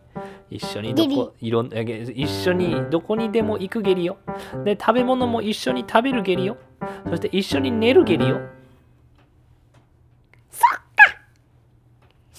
[0.49, 4.19] 一緒にどこいろん一緒にどこにでも行くゲリよ
[4.65, 6.57] で食べ物も一緒に食べるゲリよ
[7.09, 8.41] そして一緒に寝るゲリよ
[10.49, 11.19] そっか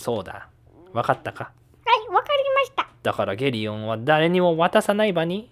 [0.08, 0.48] そうだ。
[0.94, 1.52] わかったか？
[1.86, 2.88] はいわかりました。
[3.04, 5.52] だからゲリオンは誰にも渡さない場に？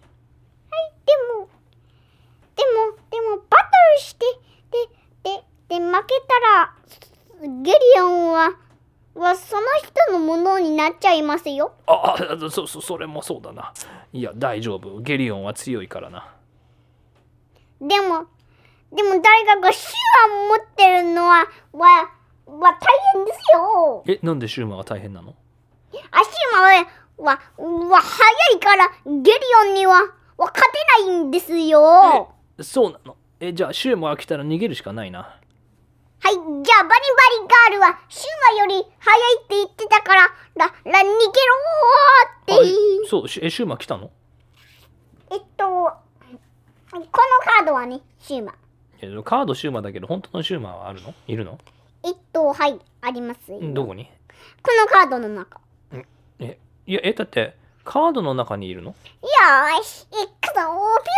[1.06, 1.50] でも
[2.56, 3.66] でもでもバト
[3.98, 4.26] ルして
[4.72, 5.36] で
[5.70, 6.74] でで負けたら
[7.62, 8.54] ゲリオンは
[9.14, 9.64] はその
[10.08, 11.74] 人のものになっちゃいますよ。
[11.86, 13.74] ああそそそれもそうだな。
[14.14, 15.02] いや大丈夫。
[15.02, 16.34] ゲリオンは強いからな。
[17.82, 18.26] でも
[18.96, 19.80] でも誰かが手話
[20.48, 22.10] 持ってるのはは
[22.46, 24.04] は大変ですよ。
[24.08, 25.34] えなんでシューマは大変なの？
[26.12, 27.40] あシュマはは
[27.90, 31.82] は早いからゲリオンにはは勝てないんですよ。
[31.82, 32.28] は
[32.62, 33.16] そうなの？
[33.40, 35.40] えじゃあシューマが来たら逃げるしかないな。
[36.28, 36.68] いじゃあバリバリ
[37.48, 40.22] ガールはシュマより早いって言ってたから
[40.56, 41.22] らら逃げろー
[42.42, 43.08] って。
[43.10, 44.10] そうシュえシューマ来たの？
[45.32, 45.92] えっとこ
[46.92, 47.06] の
[47.44, 48.56] カードはねシューマ
[49.02, 51.14] えカードシューマだけど本当のシューマはあるの？
[51.28, 51.60] いるの？
[52.06, 53.60] えっとはいありますよ。
[53.74, 54.06] どこに？
[54.62, 55.60] このカードの中。
[56.40, 58.90] えいやえだってカードの中にいるの？
[58.90, 60.62] よーし行くぞ
[61.04, 61.10] ピ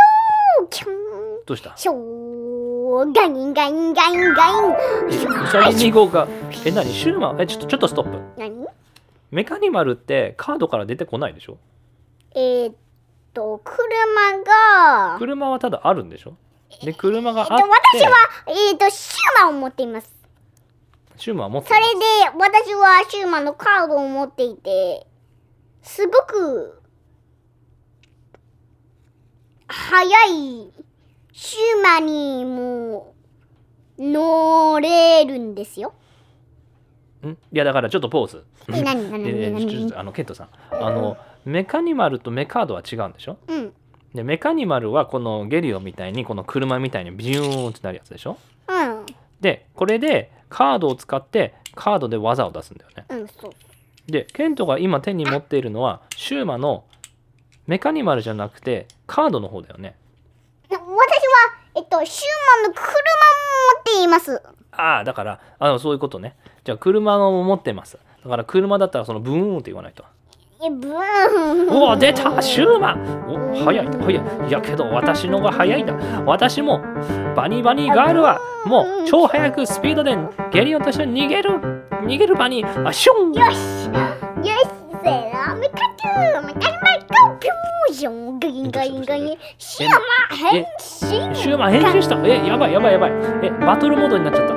[0.63, 1.45] ューキュン。
[1.45, 1.73] どうした？
[1.75, 4.71] ショーガインガインガインガイン。
[5.11, 6.27] えウサギ2号が
[6.65, 6.93] え何？
[6.93, 8.39] シューマえちょっとちょっとストップ。
[8.39, 8.65] 何？
[9.29, 11.57] メカニマルってカードから出てこないでしょ？
[12.33, 12.75] えーっ
[13.33, 13.83] と車
[14.43, 15.17] が。
[15.19, 16.37] 車はただあるんでしょ？
[16.83, 17.65] で車がえっとあって
[17.99, 18.11] 私は
[18.47, 20.13] えーっとシューマを持っています
[21.17, 25.05] シューマは持ってそれで私はシューマのカードを持っていて
[25.81, 26.81] すごく
[29.67, 30.71] 速い
[31.33, 33.13] シューマにも
[33.99, 35.93] 乗れるんですよ。
[37.25, 37.29] ん？
[37.29, 38.45] いやだからちょっとポーズ。
[38.69, 39.11] え何？
[39.11, 39.27] 何？
[39.29, 39.65] え何？
[39.65, 39.93] 何？
[39.95, 40.49] あのケントさん。
[40.71, 43.37] あのメカニマルとメカードは違うんでしょ？
[43.47, 43.73] うん。
[44.13, 48.37] でメカニマルはこのゲリオみたいにこの車みたいにビューンってなるやつでしょ？
[48.67, 48.96] うん
[49.41, 53.05] でこれでカードを使ってカードで技を出すんだよね。
[53.09, 53.51] うんそう。
[54.11, 56.85] でケントが今手に持っているのはシューマの
[57.65, 59.95] メカニマルじゃなくてカードの方だよね。
[60.69, 60.85] 私は
[61.75, 62.87] えっとシューマの車も
[63.75, 64.41] 持っています。
[64.71, 66.35] ああだからあのそういうことね。
[66.63, 67.99] じゃあ車の持ってます。
[68.23, 70.03] だから車だったらそのブーンって言わないと
[70.59, 70.91] えブー
[71.65, 71.69] ン。
[71.69, 74.49] おお出たシューマお早い早い。
[74.49, 75.93] いやけど私のが早いんだ
[76.25, 76.81] 私も
[77.35, 80.17] バニバニガールはもう超速くスピードで
[80.51, 81.51] ゲリオンと一緒に逃げる
[82.03, 83.33] 逃げるバニあシュン。
[83.33, 83.45] よし。
[83.45, 83.55] よし
[85.03, 85.57] せーの。
[85.57, 88.39] メカチューメカニマルコピューション。
[88.39, 89.37] ガインガインガイン。
[89.57, 89.95] シューマ
[90.35, 91.35] 変身。
[91.35, 92.15] シューマ変身した。
[92.25, 93.11] えやばいやばいやばい。
[93.43, 94.53] えバトルモードになっちゃった。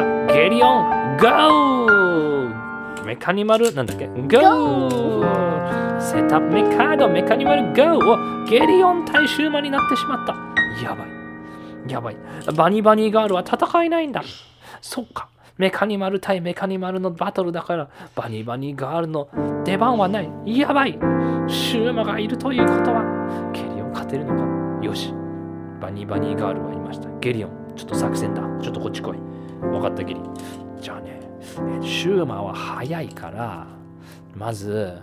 [0.00, 2.51] あゲリオンゴー
[3.04, 4.06] メカニマルなんだっけ？
[4.06, 10.34] ゴーセットアップメカードメカニマルゴーおゲリオン対シューマになってしまった。
[10.82, 11.08] やばい。
[11.90, 12.16] やばい。
[12.54, 14.22] バニバニガールは戦えないんだ。
[14.80, 15.28] そっか。
[15.58, 19.28] メカニマル対メカニマルのバトルだからバニバニガールの
[19.64, 20.30] 出番はない。
[20.46, 20.92] やばい。
[21.48, 24.34] シューマがいるということはゲリオン勝てるの
[24.80, 24.86] か？
[24.86, 25.12] よし。
[25.80, 27.08] バニーバニーガールはいました。
[27.20, 28.42] ゲリオン、ちょっと作戦だ。
[28.62, 29.16] ちょっとこっち来い。
[29.60, 30.20] 分かった、ゲリ。
[31.80, 33.66] シューマは速いから、
[34.34, 34.98] まず、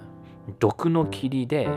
[0.60, 1.70] 毒の霧で、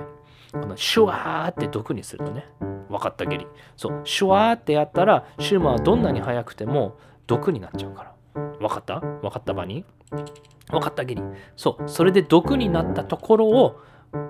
[0.52, 2.46] このシュワーって毒にするのね。
[2.88, 3.46] 分かった、ゲリ。
[3.76, 8.12] そう、シュワーってやったら、シューマはどんなに速くても毒になっちゃうから。
[8.58, 9.00] 分かった？
[9.00, 10.24] 分かった、バニー
[10.70, 11.22] 分かった、ゲリ。
[11.56, 13.80] そう、それで毒になったところを、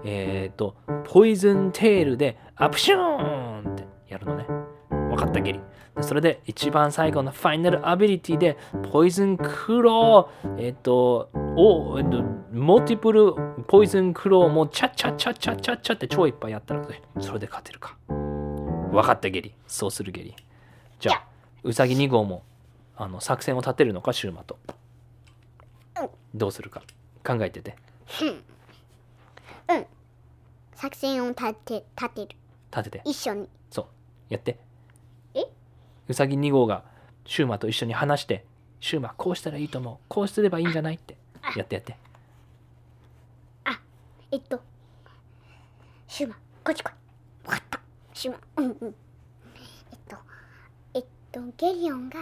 [0.04, 4.46] えっ、ー、と、ポイズンテールでアプシューンってやるのね。
[4.90, 5.60] 分かったゲリ。
[5.96, 8.56] でそれで一番最後のファイナルアビリティで
[8.90, 13.34] ポイズンクロー、えっ、と、お、えっと、モティプル
[13.66, 17.96] ポイズンクローもチャッチャッチャッチャッチャッチャって超いっぱいやったらね、それで勝てるか。
[18.08, 19.54] 分かったゲリ。
[19.66, 20.34] そうするゲリ。
[20.98, 21.24] じゃあ、
[21.62, 22.42] ウサギ2号も
[22.96, 24.58] あの作戦を立てるのか、シューマと。
[26.34, 26.82] どうするか
[27.24, 27.76] 考えてて。
[28.22, 28.42] うん
[30.82, 32.28] 作戦を立て立てる
[32.76, 33.02] 立てて。
[33.04, 33.86] 一緒にそう。
[34.30, 34.58] やって。
[36.08, 36.84] えうさぎ2号が
[37.24, 38.44] シューマと一緒に話して、
[38.80, 39.96] シューマこうしたらいいと思う。
[40.08, 40.96] こうすればいいんじゃない？
[40.96, 41.16] って。
[41.56, 41.96] やってやって。
[44.30, 44.58] えっと
[46.08, 46.34] シュマ
[46.64, 46.90] こっち来い
[47.46, 47.80] わかった
[48.14, 48.94] シュマうんうん
[49.90, 50.16] えっと
[50.94, 52.16] えっとゲリオンが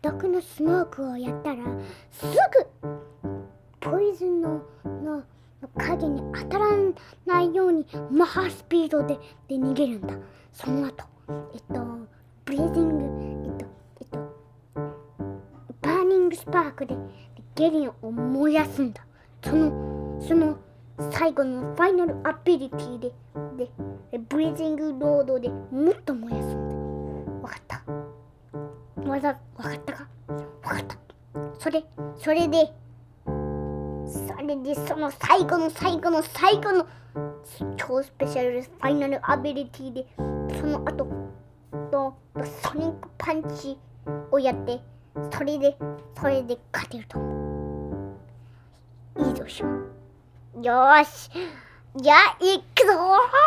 [0.00, 1.64] 毒のスモークをやったら
[2.12, 2.24] す
[2.82, 2.88] ぐ
[3.80, 5.24] ポイズンのの
[5.60, 6.68] の影に当たら
[7.26, 9.16] ないようにマッハスピードで
[9.48, 10.14] で逃げるんだ
[10.52, 11.04] その後
[11.52, 11.74] えっと
[12.50, 13.04] ブレイジング
[13.44, 13.66] えっと
[14.00, 14.18] えっと
[15.82, 16.96] バーニングスパークで
[17.54, 19.06] ゲリオンを燃やすんだ。
[19.44, 20.58] そのその
[21.12, 23.12] 最後のファイナルアビリティで
[23.56, 23.70] で
[24.28, 26.74] ブレイジングロードでもっと燃やすんだ。
[27.40, 27.82] わかった？
[29.08, 30.08] わざわかったか？
[30.64, 30.96] わかった。
[31.56, 31.84] それ
[32.16, 32.72] それで
[33.24, 36.84] それでその最後の最後の最後の
[37.76, 40.04] 超スペシャルファイナルアビリティで
[40.60, 41.06] その後
[41.90, 43.76] とソニックパンチ
[44.30, 44.80] をやって
[45.32, 45.76] それで
[46.18, 47.18] それで勝てると。
[47.18, 48.16] 思
[49.16, 51.30] ういいぞしょよーし。
[51.96, 52.92] じゃあ行くぞ。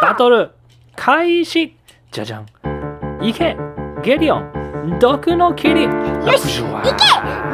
[0.02, 0.52] バトル。
[0.96, 1.78] 開始。
[2.12, 2.46] じゃじゃん。
[3.22, 3.56] いけ。
[4.04, 4.64] ゲリオン。
[5.00, 5.90] 毒の霧よ
[6.38, 7.53] し行け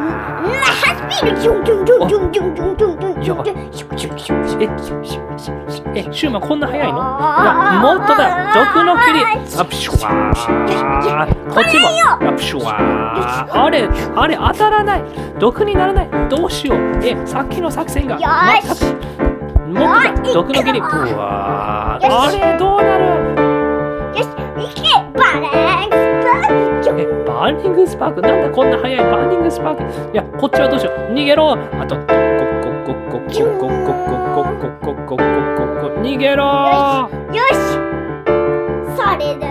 [0.62, 9.24] ハスピードジュンジュンジュンジュンジュンジュンジュンジュンジュンジュンシュシュシュシュええシューマこんな速いのいやもっとだ毒の霧
[9.60, 11.88] あプシュワーこっちも
[12.22, 15.04] あプシュワーあれあれ当たらない
[15.40, 18.86] 毒にならないどうしようえさっきの作戦が全く
[19.70, 23.06] もっとだ毒の霧うわあれどうなる
[24.18, 24.82] よし行け
[25.20, 28.22] バランスーニングスパーク。
[28.22, 30.14] なんだこんな速いバーニングスパーク。
[30.14, 31.14] いやこっちはどうしよう。
[31.14, 31.52] 逃げろ。
[31.54, 32.06] あとコッ
[32.40, 37.60] コッコッコッコッコッコッコッコッコッコッコッコ逃げろよし
[38.96, 39.46] それで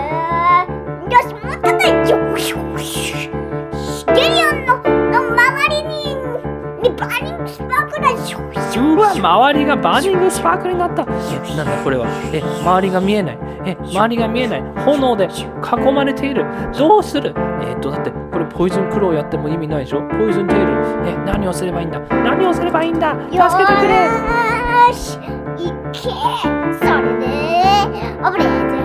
[1.09, 3.29] よしもっとだよしよし
[6.99, 8.35] バーニングスパークだよし
[8.79, 11.03] うわ周りがバーニングスパークになった。
[11.03, 11.05] え
[11.55, 12.07] なんだこれは。
[12.33, 13.39] え周りが見えない。
[13.65, 14.63] え周りが見えない。
[14.85, 15.29] 炎で囲
[15.91, 16.45] まれている。
[16.77, 17.33] どうする？
[17.61, 20.01] えっとだってこれポイズンクローやっても意味ないでしょ？
[20.01, 21.09] ポイズンテール。
[21.09, 21.99] え何をすればいいんだ？
[21.99, 23.15] 何をすればいいんだ？
[23.31, 23.95] 助けてくれ。
[23.95, 25.99] よし行け。
[26.79, 27.25] それで
[28.23, 28.75] オブレーズ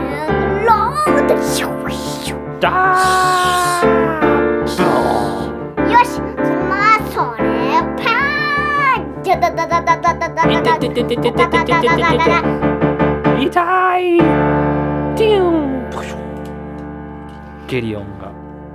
[0.67, 4.34] ロードシュシュだー
[13.41, 15.91] 痛いディン
[17.67, 18.31] ゲリオンが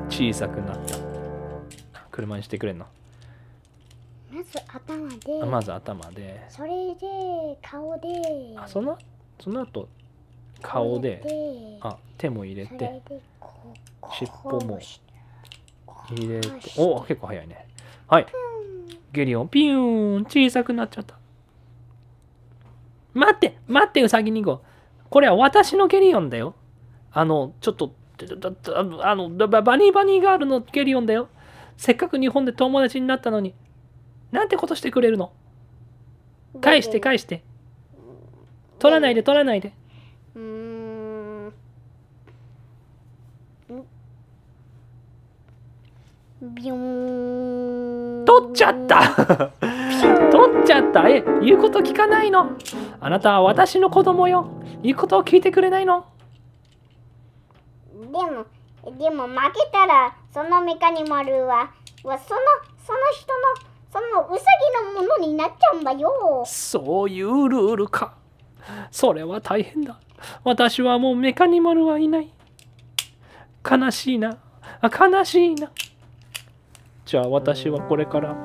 [0.10, 0.98] 小さくなった
[2.12, 2.86] 車にしてくれんの
[4.32, 8.08] まず頭でまず頭でそれで顔で
[8.58, 8.98] あその
[9.40, 9.88] その後
[10.62, 11.22] 顔で
[11.82, 13.02] あ手も入れて
[14.14, 14.80] 尻尾も
[16.10, 17.66] 入れてお結構早いね
[18.08, 18.26] はい
[19.12, 19.50] ゲリオン。
[19.50, 20.26] ピューン。
[20.26, 21.18] 小さくなっちゃった。
[23.14, 23.58] 待って。
[23.68, 24.62] 待ってウサギ2号
[25.10, 26.56] これは私のゲリオンだよ。
[27.12, 27.94] あのちょっと
[29.04, 31.30] あのバニーバニーガールのゲリオンだよ。
[31.78, 33.56] せっかく日本で友達になったのに。
[34.32, 35.32] なんてことしてくれるの？
[36.62, 37.44] 返して返して。
[38.80, 39.74] 取らないで取らないで
[40.36, 41.54] うーん
[46.42, 48.26] ビョーン。
[48.26, 49.52] 取っちゃった。
[50.32, 51.10] 取っちゃった。
[51.10, 52.52] え言うこと聞かないの？
[53.02, 54.50] あなたは私の子供よ。
[54.82, 56.06] 言うことを聞いてくれないの？
[57.94, 58.46] でも
[58.98, 61.72] でも負けたらそのメカニマルはは
[62.04, 62.18] その
[62.86, 66.44] その人のそのウサギのものになっちゃうんだよ。
[66.46, 68.16] そういうルールか。
[68.92, 70.00] それは大変だ。
[70.46, 72.34] 私はもうメカニマルはいない。
[73.70, 74.38] 悲しいな。
[74.82, 75.70] あ悲しいな
[77.10, 78.36] じゃあ私はこれから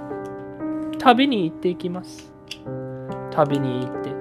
[0.98, 2.32] 旅に行っていきます。
[3.30, 4.14] 旅に行って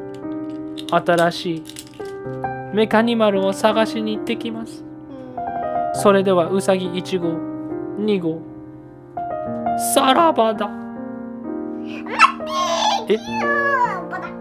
[0.91, 1.63] 新しい
[2.73, 4.83] メカニマルを探しに行ってきます。
[5.93, 7.29] それではウサギ1号
[8.03, 8.41] 2号
[9.93, 10.69] さらばだ。
[13.07, 13.13] え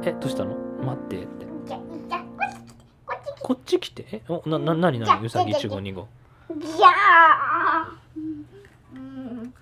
[0.03, 0.57] えどうしたの？
[0.85, 1.47] 待ってって。
[3.41, 4.03] こっち来て。
[4.19, 4.21] こっち来て？
[4.21, 6.09] えおなな何じゃ何ウサギ1じゃじゃ号2号
[6.59, 7.89] じゃあ
[8.97, 9.03] うん
[9.39, 9.55] うん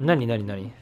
[0.00, 0.72] 何何何？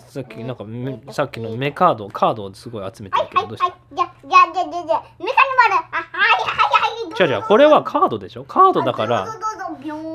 [0.00, 3.66] さっきなんかめさっきのメカードカードをすごい集めてるけどどうした？
[3.66, 8.44] はいじゃじゃじゃじゃじゃメカニマルあはいはいはいじゃあじゃあこれはカードでしょ？
[8.44, 9.26] カードだから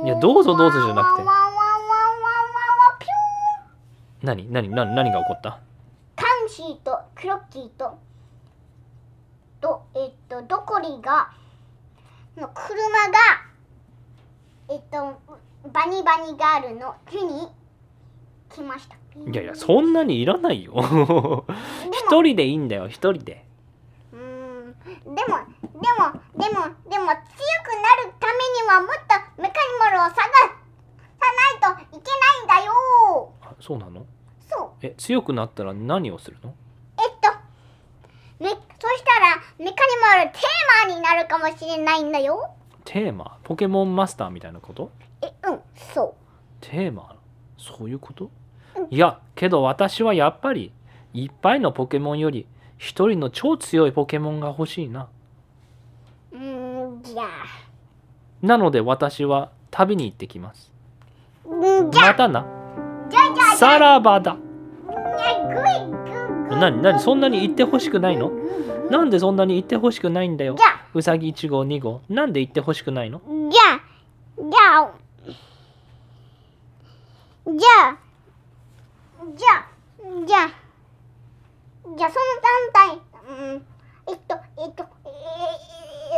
[0.03, 1.23] いやどうぞどうぞじゃなくて。
[4.23, 5.59] 何何何何が起こった？
[6.15, 7.97] カンシーとクロッキーと。
[9.59, 11.31] とえっとドコリが
[12.37, 13.19] の車が
[14.69, 15.19] えっと
[15.71, 17.47] バニバニガールの手に
[18.53, 18.95] 来ました。
[18.95, 20.73] いやいやそんなにいらないよ。
[21.91, 23.45] 一人でいいんだよ一人で。
[24.11, 24.75] うん。
[24.75, 25.39] でもでもでも
[26.37, 26.57] でも強
[26.89, 30.21] くなるためにはもっとメカニモルを探さ
[31.61, 32.09] ないといけ
[32.47, 33.33] ないんだよ。
[33.59, 34.05] そうなの？
[34.49, 34.85] そう。
[34.85, 36.53] え強くなったら何をするの？
[36.99, 37.31] えっと
[38.39, 38.59] めそし
[39.03, 42.51] たらメカニモルテーマになるかもしれないんだよ。
[42.85, 43.37] テーマ？
[43.43, 44.91] ポケモンマスターみたいなこと？
[45.21, 45.59] えうん
[45.93, 46.15] そ
[46.61, 46.65] う。
[46.65, 47.15] テーマ？
[47.57, 48.29] そういうこと？
[48.89, 50.71] いやけど私はやっぱり
[51.13, 52.45] いっぱいのポケモンより
[52.77, 55.07] 一人の超強いポケモンが欲しいな。
[56.31, 57.27] うんじゃ
[58.41, 60.71] なので私は旅に行ってきます。
[61.45, 62.45] またな。
[63.57, 64.37] さらばだ。
[66.49, 68.31] なになにそんなに行ってほしくないの？
[68.89, 70.55] なんでそんなに行ってほしくないんだよ
[70.93, 73.21] うさぎ1号2号なんで行ってほしくないの？
[73.49, 73.79] じゃ
[74.37, 74.91] じゃ
[77.47, 77.97] じゃ
[79.35, 79.65] じゃあ、
[80.25, 80.51] じゃあ、
[81.95, 83.65] じゃあその団体、うん、
[84.09, 85.09] えっと、えっと、え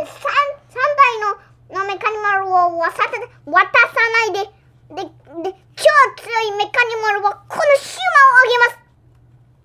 [0.02, 3.02] ー、3, 三体ののメカニマルを渡さ
[3.44, 4.50] 渡さないで、
[4.94, 5.82] で、で、超
[6.22, 8.78] 強いメカニマルはこのシューマをあげます。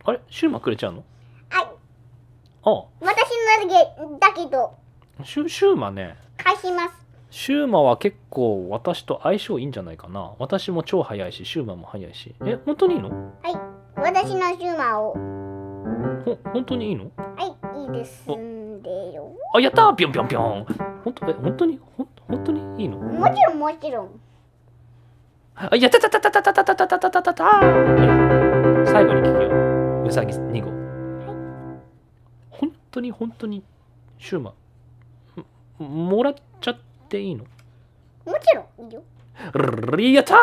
[0.06, 0.22] あれ？
[0.30, 1.04] シューマくれちゃうの？
[1.50, 1.66] はい。
[1.66, 2.86] ああ。
[3.02, 4.76] 私のだけ、だけど、
[5.24, 7.01] シュシューマね、返します。
[7.32, 10.34] シューマは結構私と相性いいんじゃないかな。
[10.38, 12.36] 私も超早いしシューマも早いし。
[12.46, 13.10] え本当にいいの？
[13.10, 13.56] はい。
[13.96, 15.14] 私のシューマを。
[16.26, 17.06] ほ本当にいいの？
[17.16, 19.32] はいいいですんでよ。
[19.56, 20.66] あやったぴょんぴょんぴょん。
[21.06, 21.80] 本当え本当に？
[21.96, 22.98] ほん本当にいいの？
[22.98, 24.10] もちろんもちろん。
[25.56, 30.80] あやったたたたたたたたたたたたた最後に聞くようさぎ2号、はい、
[32.50, 33.64] 本当に本当に
[34.18, 34.54] シューマ
[35.80, 36.82] もらっちゃった
[37.12, 37.44] っていいの？
[37.44, 37.50] も
[38.40, 39.04] ちろんいいよ。
[39.98, 40.38] リアタ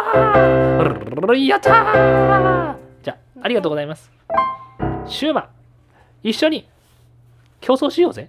[1.33, 4.11] リアタじゃあありがとうございます。
[5.07, 5.49] シューマ
[6.23, 6.69] 一緒に
[7.61, 8.29] 競争しようぜ。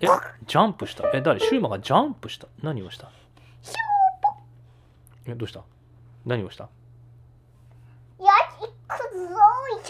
[0.00, 0.06] え
[0.46, 1.08] ジャンプした？
[1.14, 1.38] え誰？
[1.40, 2.48] シューマがジャンプした？
[2.62, 3.10] 何をした？
[3.62, 5.62] シュえどうした？
[6.24, 6.68] 何をした？
[8.18, 8.30] ーよし
[8.60, 9.34] 行くぞ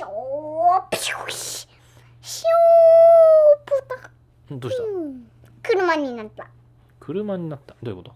[0.04, 1.68] よーピシュシ
[2.22, 4.11] シュープタ
[4.56, 5.26] どうしたうん
[5.62, 6.46] 車になった
[7.00, 8.12] 車になったどういうこ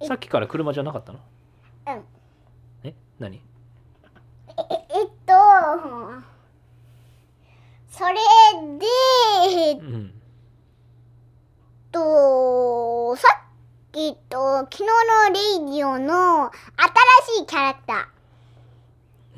[0.00, 1.20] とさっきから車じゃなかったの
[1.86, 2.02] うん
[2.84, 3.40] え何え
[4.58, 5.32] えっと
[7.90, 8.14] それ
[8.78, 10.12] でうん
[11.94, 18.08] とさっきと昨日のレイディオの新しいキャラクタ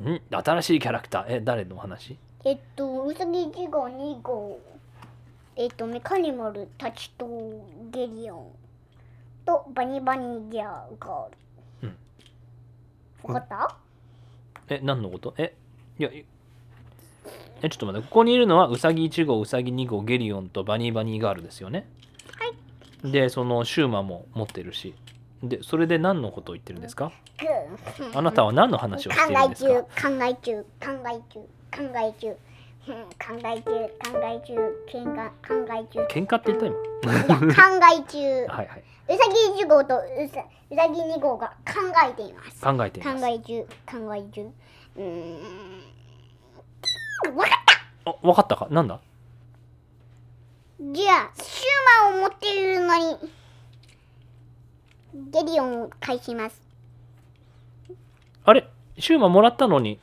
[0.03, 0.21] ん？
[0.31, 1.25] 新しいキャラクター？
[1.27, 2.13] え誰の話？
[2.13, 4.59] ーえっとうさぎ1号2号
[5.55, 7.27] えっとメカニマルたちと
[7.91, 8.47] ゲリオン。
[9.45, 10.65] とバニバニギャー
[10.99, 11.29] ガー
[11.83, 11.87] ル。
[13.27, 13.33] うん。
[13.33, 13.77] わかった？
[14.69, 15.35] え何のこと？
[15.37, 15.53] え
[15.99, 16.25] いやい
[17.61, 18.07] えちょっと待って。
[18.07, 21.79] ここにいるのはウサギ1号ウサギ2号ゲリオンとバニーバニーガールですよね？
[21.79, 21.87] はい
[23.03, 24.93] でそのシューマも持ってるし。
[25.43, 27.11] でそれで何のことを言ってるんですか？
[28.15, 29.69] あなたは何の話をしているん考えですか？
[30.01, 30.65] 中考え中考
[31.05, 31.39] え中
[31.77, 32.27] 考え中。
[32.87, 34.53] うん考え中考え中
[34.89, 36.01] 喧嘩考え中。
[36.07, 37.13] 喧嘩って言った今？
[37.13, 38.47] いや考え中。
[38.49, 38.83] はいはい。
[39.09, 39.19] うさ
[39.55, 39.99] ぎ1号とう
[40.33, 40.41] さ
[40.71, 41.73] うさぎ2号が考
[42.09, 42.59] えています。
[42.59, 43.21] 考えています。
[43.21, 44.41] 考え中考え中。
[44.95, 45.37] うーん。
[47.35, 47.53] わかっ
[48.03, 48.67] たあ、わかったか？
[48.71, 48.99] なんだ？
[50.79, 53.17] じゃあシューマンを持っているのに
[55.31, 56.61] ゲリオンを返します。
[58.43, 58.67] あれ？
[58.99, 59.99] シューマもらったのに。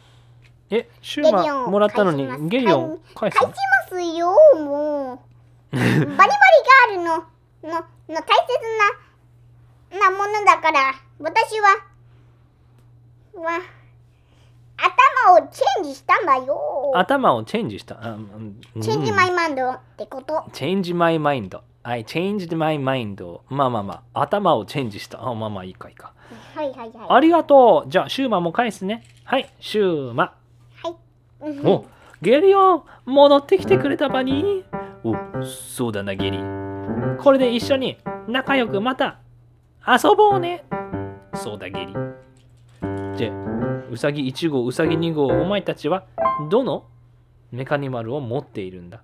[0.70, 3.54] え、シューゲリオンマもらったのにゲリオン返す返し
[3.90, 5.18] ますよもう。
[5.76, 7.16] バリバリガールの
[7.62, 8.20] のの大切
[9.92, 11.68] ななものだから私は
[13.36, 13.60] は
[14.76, 17.96] 頭をチェンジしたんだよ頭をチェンジした？
[18.80, 21.62] change my mind ってこと change my mind。
[21.86, 23.40] I changed my mind.
[23.48, 25.26] まあまあまあ、頭をチェンジした。
[25.26, 26.12] あまあまあいいかいいか。
[26.54, 27.90] はいはいはいありがとう。
[27.90, 29.04] じゃあ、シューマも返すね。
[29.24, 30.34] はい、シューマ。
[31.42, 31.84] うんお、
[32.22, 34.64] ゲリオン、戻ってきてくれたバニー。
[35.04, 36.38] お、そうだな、ゲリ。
[37.18, 39.18] これで一緒に仲良くまた
[39.86, 40.64] 遊ぼうね。
[41.34, 41.94] そうだ、ゲリ。
[43.14, 43.30] じゃ
[43.88, 46.06] あ、ウサギ1号、ウサギ2号、お前たちは
[46.50, 46.86] どの
[47.52, 49.02] メカニマルを持っているんだ？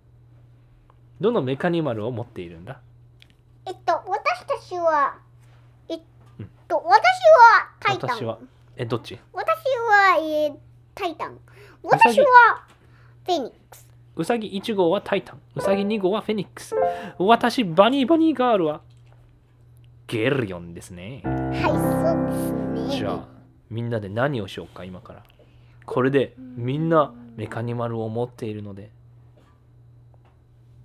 [1.21, 2.81] どのメカニマルを持っているんだ？
[3.67, 5.19] えっと私たちは
[5.89, 6.01] えっ
[6.39, 6.51] うん。
[6.67, 8.11] と私はタイタン。
[8.11, 8.39] 私は
[8.77, 9.19] えどっち？
[9.33, 10.55] 私は、えー、
[10.95, 11.39] タイタン。
[11.85, 12.19] うさぎ。
[12.19, 12.27] 私は
[13.27, 13.87] フェニックス。
[14.17, 15.41] うさぎ1号はタイタン。
[15.55, 16.75] うさぎ2号はフェニックス。
[17.19, 18.81] 私バニーバニーガールは
[20.07, 21.23] ゲリオンですね。
[21.25, 22.97] はいそうですね。
[22.99, 23.40] じゃあ
[23.71, 25.23] みんなで何をしようか今から。
[25.87, 28.91] これでみんなメカニマルを持っているので。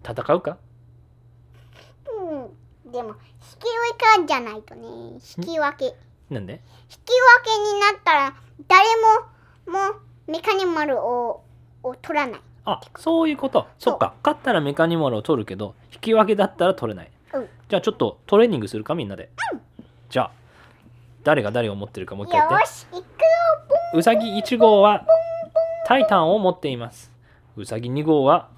[0.08, 0.58] 戦うか？
[2.06, 2.92] うん。
[2.92, 3.18] でも引き
[4.20, 4.88] 分けじゃないとね。
[5.38, 5.96] 引き分け。
[6.30, 6.62] 引なんで？
[6.90, 7.06] き分
[7.44, 8.36] けになったら
[8.68, 8.88] 誰
[9.68, 11.44] ももうメカニマルを
[11.84, 12.42] を取らない。
[12.66, 13.68] あそういうこと。
[13.78, 14.16] そっか。
[14.24, 17.48] 勝ったらメカニマルを取るけど引き分けだったら取れない、うん。
[17.70, 19.30] じゃあちょっとトレーニングするかみんなで、
[20.10, 20.32] じゃあ
[21.26, 22.48] 誰が誰を持ってるかもう一回
[22.92, 23.10] 言って
[23.96, 25.06] うさぎ1号は
[25.88, 27.12] タイタンを持っています。
[27.58, 28.50] うさぎ2号は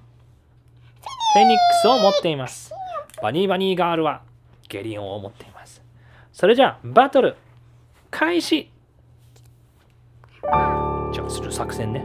[1.34, 2.74] フェニックスを持っています。
[3.22, 4.22] バニーバニーガールは
[4.68, 5.82] ゲリオンを持っています。
[6.34, 7.36] それじゃあバトル
[8.12, 8.70] 開始
[11.14, 12.04] じゃあする作戦ね。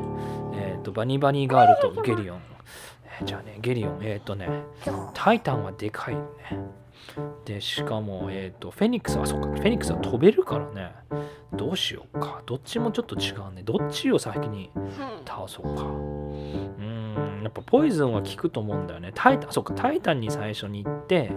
[0.54, 2.40] えっ、とバニーバニーガールとゲリオン。
[3.18, 4.48] えーじゃあねゲリオンえっ、とね
[5.14, 6.81] タイタンはでかいよね。
[7.44, 10.94] でしかもえっ、とフェニックスはそっかフェニックスは飛べるからね。
[11.52, 12.42] どうしようか。
[12.46, 13.62] どっちもちょっと違うね。
[13.62, 14.90] どっちを先にうん
[15.26, 15.82] 倒そうか。
[15.82, 19.12] うーん、やっぱポイズンは効くと思うんだよね。
[19.14, 21.32] タイタン、そうか、タイタンに最初に行って、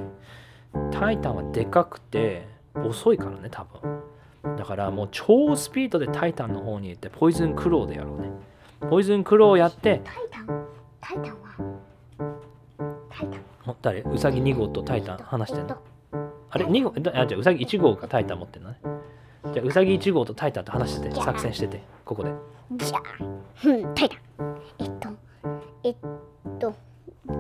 [0.91, 4.55] タイタンはでかくて遅いからね、多分。
[4.57, 8.29] だからもう超スピードでタイタンの方に行って、ポイズンクローでやろうね。
[8.89, 10.65] ポイズンクローやって、タイタン？
[11.01, 11.44] タイタン
[13.85, 14.01] 誰？
[14.01, 15.69] うさぎ2号とタイタン話してんの？
[15.69, 16.89] えっとあれ ?2 号？
[16.99, 18.79] だあじゃあうさぎ1号がタイタン持ってんのね。
[19.53, 22.31] じゃあうさぎ1号とタイタンと話してて、作戦してて、ここで。
[22.71, 23.01] じゃあ、
[23.67, 24.59] うん、タイタン。
[24.79, 25.09] えっと、
[25.83, 25.95] えっ
[26.59, 26.73] と、
[27.27, 27.31] え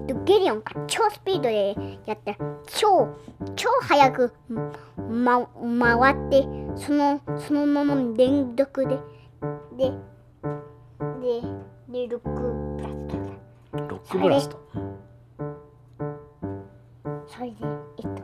[0.00, 3.08] っと、ゲリオンが超スピードでやったら、超、
[3.54, 4.32] 超速く、
[4.98, 5.46] ま、
[6.00, 8.98] 回って、その、そのまま連続で、
[9.76, 9.92] で、
[11.20, 11.42] で、
[11.88, 12.28] で、ルック
[12.76, 13.06] プラス
[13.72, 14.60] だロックブラスト。
[14.74, 14.95] うん
[17.36, 17.56] それで、
[17.98, 18.22] えっと、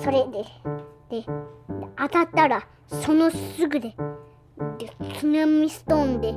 [0.00, 0.44] それで、
[1.10, 1.26] で、
[1.96, 3.92] 当たったら、そのすぐで、
[4.78, 6.32] で、津波ストーンで、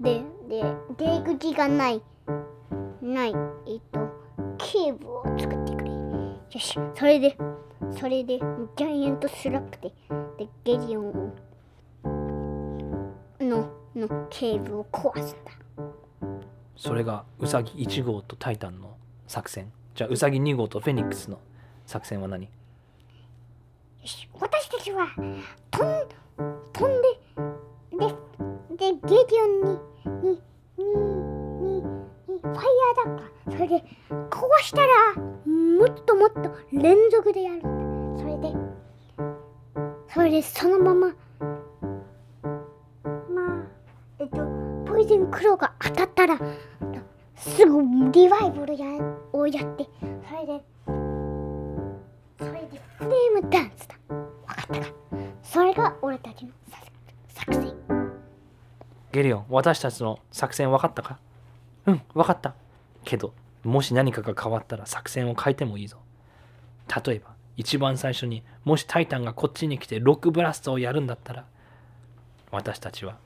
[0.00, 2.02] で、で、出口がない、
[3.00, 3.34] ない、
[3.68, 4.00] えっと、
[4.58, 5.90] cave を作ってくれ。
[5.92, 7.36] よし、それで、
[7.92, 8.38] それで、
[8.74, 9.92] ジャイアントスラップで、
[10.38, 11.32] で、ゲリオン、
[13.38, 15.52] の、の cave を壊すんだ。
[16.76, 18.96] それがウサギ1号とタイタンの
[19.28, 21.40] 作戦じゃあウサギ2号とフェニックスの
[21.86, 22.50] 作戦は何？
[24.34, 25.08] 私たちは
[25.70, 26.06] 飛ん
[26.74, 27.08] 飛んで
[27.98, 28.12] で
[28.76, 30.36] でゲディオンにに
[30.76, 30.84] に
[31.62, 33.82] ににファイヤーだかそれで
[34.28, 37.62] 壊したらもっともっと連続でやる。
[38.18, 38.52] それで
[40.12, 41.14] それでそのままま
[43.48, 43.66] あ
[44.18, 44.36] えっと
[44.86, 46.38] ポイズンクローが当たったら
[47.36, 47.82] すぐ
[48.12, 48.86] リバイバルや
[49.32, 49.88] をやって
[50.28, 50.62] それで
[52.38, 53.94] それでフレームダンスだ。
[54.08, 54.86] 分かったか。
[55.42, 56.86] それが俺たちの作
[57.28, 57.74] 作戦。
[59.12, 61.18] ゲリオン私たちの作戦分かったか？
[61.86, 62.54] うん分かった。
[63.04, 63.32] けど
[63.62, 65.98] もし何かが変わったら作戦を変えてもいいぞ。
[67.06, 71.44] 例えば一番最初にもしタイタンがこっちに来てロックブラストをやるんだったら
[72.50, 73.16] 私たちは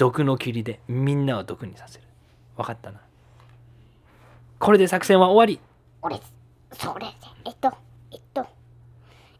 [0.00, 2.04] 毒の霧でみんなを毒にさせる。
[2.56, 3.02] 分かったな。
[4.58, 5.60] これで作戦は終わり。
[6.00, 6.18] 俺
[6.72, 7.12] それで
[7.44, 7.70] えっと
[8.10, 8.46] えっと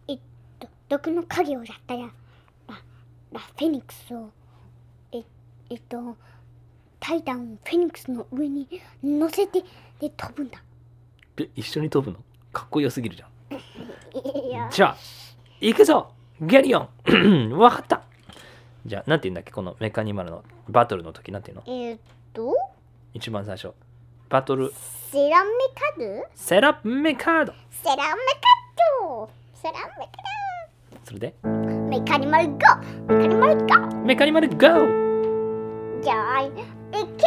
[0.07, 0.19] えっ
[0.59, 2.11] と毒の影をやったらラ
[3.33, 4.29] ラフェニックスを
[5.13, 5.23] え
[5.71, 6.15] えっと
[6.99, 8.69] タイタンをフェニックスの上に
[9.03, 9.63] 乗せて
[9.99, 10.63] で飛ぶんだ。
[11.37, 12.23] で一緒に飛ぶの？
[12.53, 13.31] かっこよすぎるじゃん。
[14.71, 14.97] じゃあ
[15.59, 16.13] 行くぞ！
[16.39, 17.53] ゲリオン！
[17.57, 18.03] わかった
[18.87, 21.63] じゃあなんて言うんだっけこのメカニマルのバトルの時なんていうの？
[21.67, 21.99] えっ
[22.33, 22.55] と？
[23.13, 23.73] 一番最初。
[24.29, 24.73] バトル。
[25.11, 26.27] セラメカド？
[26.35, 27.53] セラメカード。
[27.71, 28.07] セラメカ
[29.03, 29.29] ド！
[29.55, 30.13] セラメカ
[31.05, 31.35] それで？
[31.43, 33.17] ドメカニマルゴー！
[33.17, 34.05] メカニマルゴー！
[34.05, 34.57] メカニマル GO!
[36.03, 36.51] じゃあ行
[37.17, 37.27] け！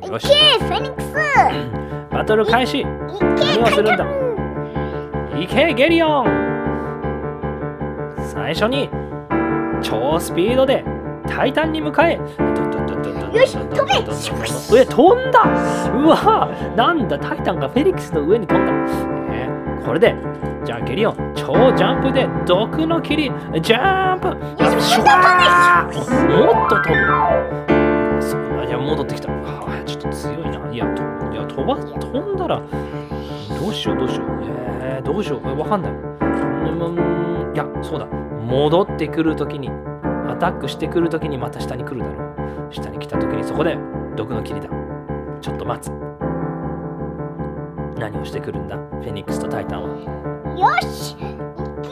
[0.00, 0.28] 行け
[0.64, 1.14] フェニックス！
[2.12, 2.84] バトル開始。
[2.84, 4.04] 行け何をするんだ？
[5.38, 6.26] 行けゲリオン！
[8.32, 8.88] 最初に
[9.82, 10.84] 超スピードで
[11.28, 12.14] タイタンに向かえ。
[12.16, 14.80] よし飛べ。
[14.80, 15.42] え飛んだ。
[15.94, 18.72] うわなんだタイタンがフェリックスの上に飛んだ、
[19.32, 20.16] えーこれで
[20.64, 23.30] じゃあゲリオン超ジャンプで毒の霧
[23.62, 24.28] ジャンプ。
[24.64, 25.94] よしシュワー
[26.28, 26.94] もっと飛ぶ。
[28.20, 29.28] そうじゃあ戻ってきた。
[29.30, 30.72] あちょっと強いな。
[30.72, 31.02] いやと
[31.32, 32.60] いや飛ば飛んだら
[33.60, 34.26] どうしようどうしよう。
[34.82, 35.40] えー、どうしよう。
[35.46, 35.92] えわかんない
[36.84, 39.70] うんいやそうだ戻ってくるときに
[40.28, 42.24] アタックしてくるときにまた下に来るだろ
[42.70, 42.74] う。
[42.74, 43.78] 下に来たときにそこで
[44.16, 44.68] 毒の霧だ。
[45.40, 45.90] ちょっと待つ。
[47.98, 48.76] 何をしてくるんだ？
[48.76, 49.88] フェニックスとタイタンは？
[50.58, 51.22] よし行
[51.82, 51.88] け。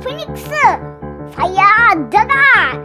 [0.00, 2.34] フェニックスファイヤーだな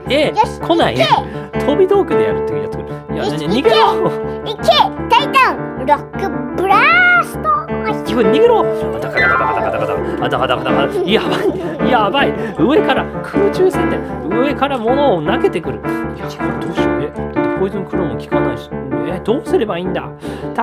[0.10, 0.98] えよし来ない？
[0.98, 2.90] 飛び道具でやるってやってくる。
[3.14, 4.10] いや逃げろ
[4.44, 4.64] 行け
[5.10, 7.57] タイタンロックブラスト
[7.94, 8.60] 自分逃げろ。
[8.62, 8.64] あ
[9.00, 12.34] だかだかだかだかだかだあだかだかだかやばいやばい。
[12.60, 13.98] 上から空中戦で
[14.36, 15.80] 上から物を投げてくる。
[16.16, 16.28] いや
[16.60, 17.02] どうしよう。
[17.04, 18.70] えだってポイズンクローも効かないし。
[19.10, 20.10] えどうすればいいんだ。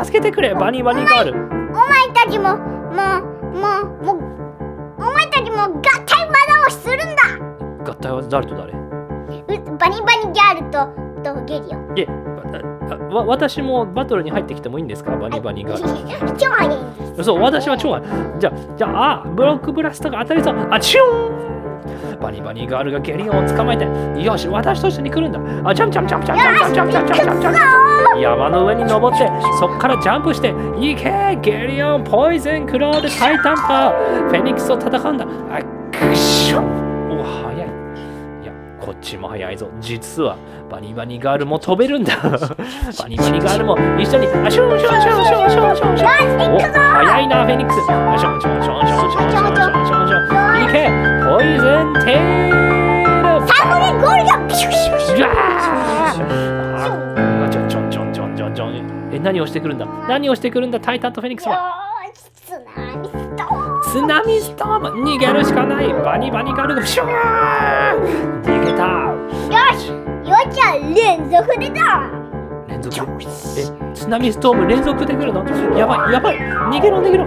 [0.04, 0.54] 助けてくれ。
[0.54, 1.34] バニーバニーガール。
[1.70, 2.62] お前たちももう
[3.54, 4.16] もうもう
[4.98, 7.92] お前たちも合体技をするんだ。
[7.92, 8.72] 合体は誰と誰？
[8.72, 8.76] う
[9.78, 10.88] バニバニギャールと
[11.22, 11.78] とゲリオ。
[11.78, 11.94] ン
[12.98, 15.10] わ私もバトルに入ってきてもいいんですか？
[15.12, 15.88] バニーバニーガール
[16.38, 18.02] 超早いんですそう、私は超愛
[18.38, 20.68] じゃあ、じゃあ、あ、ブロックブラストが当たりそう。
[20.70, 21.40] あ、チュー
[22.16, 23.86] ンバニバニガールがゲリオンを捕まえて、
[24.22, 25.38] よし、私と一緒に来るんだ。
[25.68, 27.54] あ、ジャンプジャンプジャンプジャンプジャンプジャンプジャンプジャンプジャンプジャン
[28.14, 29.28] プ山の上に登って、
[29.58, 33.62] そこからジャンプして、行けゲリオン、ポイズン、クローでタイタンと
[34.28, 35.26] フェニックスと戦うんだ。
[35.50, 37.53] あ、クシュンお、早い。
[37.53, 37.53] いや、
[38.84, 39.70] こっちも早いぞ。
[39.80, 40.36] 実は、
[40.70, 42.16] バニバニガールも飛べるんだ。
[42.20, 46.54] バニバニガールも一緒に、あ、シュンシュンシュンシュンシュンシュンシュン。
[46.54, 47.80] お、早いな、フェニックス。
[47.88, 50.64] あシュンシュンシュンシュンシュンシュンシュンシュンシュンシュン。
[50.64, 50.92] いけ、
[51.24, 53.48] ポイズンテール。
[53.48, 54.04] サムネゴ
[54.48, 59.10] ピシュピシュピシュうわーあちょんちょんちょんちょんちょんちょん。
[59.12, 61.72] え、何をしてくるんだ何をしてくるんだ、タイタンとフェニックスは。
[63.92, 64.88] 津波ストーム。
[65.04, 65.92] 逃げるしかない。
[65.92, 67.08] バニバニガールがプシュー
[68.42, 68.84] 逃げた。
[69.52, 69.88] よし。
[69.88, 72.10] よっちゃん連続でだ。
[72.68, 72.94] 連続。
[72.96, 73.02] で
[73.60, 75.44] え津波ストーム連続で来るの？
[75.78, 76.38] やばいやばい。
[76.38, 77.26] 逃げろ逃げろ。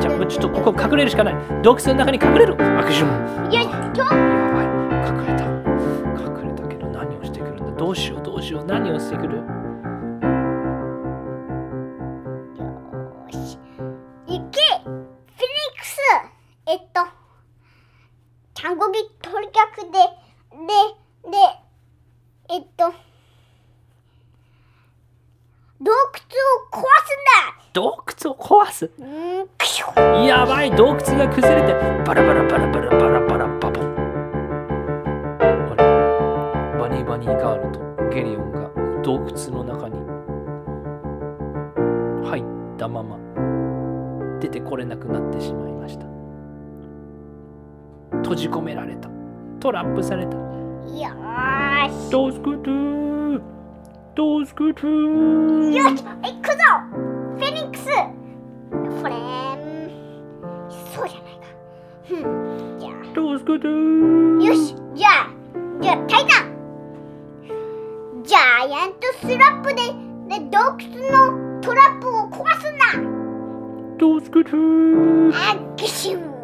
[0.00, 1.36] じゃあちょっとここ隠れるしかない。
[1.62, 2.54] 洞窟の中に隠れる。
[2.78, 4.66] アクションよしちょやばい。
[5.10, 5.44] 隠れた。
[5.44, 7.64] 隠れたけど何をしてくるんだ？
[7.72, 8.64] どうしようどうしよう。
[8.64, 9.42] 何をしてくる？
[16.68, 17.00] えっと
[18.52, 19.98] 単語ビ取り逆で
[21.22, 21.36] でで
[22.50, 22.92] えっと
[25.80, 26.82] 洞窟を壊
[27.72, 28.78] 洞窟を壊す?
[28.78, 31.72] すんだうんクシュやばい洞窟が崩れて
[32.04, 33.84] バラバラバラバラバラバラバボン
[35.40, 37.80] あれバニーバニーガールと
[38.14, 38.68] ゲリオンが
[39.02, 39.96] 洞窟の中に
[42.28, 43.16] 入ったまま
[44.40, 46.17] 出てこれなくなってしまいました
[48.22, 49.08] 閉じ込められた。
[49.60, 50.36] トラップされた。
[50.36, 52.10] よーし。
[52.10, 53.40] どうすくとー。
[54.14, 55.70] どうすくとー。
[55.70, 56.56] よし行くぞ。
[57.36, 57.84] フェニックス。
[59.00, 59.90] フレーム。
[60.94, 61.46] そうじゃないか。
[62.04, 62.78] ふん。
[62.78, 62.92] じゃあ。
[63.14, 65.30] どうすくよしじゃあ。
[65.80, 66.48] じゃあタイタン。
[68.24, 68.38] ジャ
[68.68, 69.82] イアントスラップで
[70.28, 70.78] で洞窟
[71.10, 72.84] のトラップを壊すんだ。
[73.98, 75.32] どうすくとー。
[75.34, 76.37] あグシュン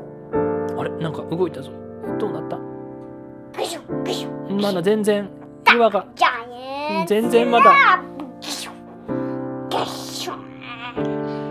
[1.04, 1.70] なんか動いたぞ。
[2.18, 2.58] どうなった？
[4.50, 5.28] まだ全然
[5.74, 6.06] 岩が。
[7.06, 7.74] 全然まだ。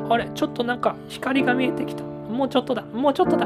[0.09, 2.03] あれちょっとなんか光が見えてきた。
[2.03, 2.81] もうちょっとだ。
[2.81, 3.45] もうちょっとだ。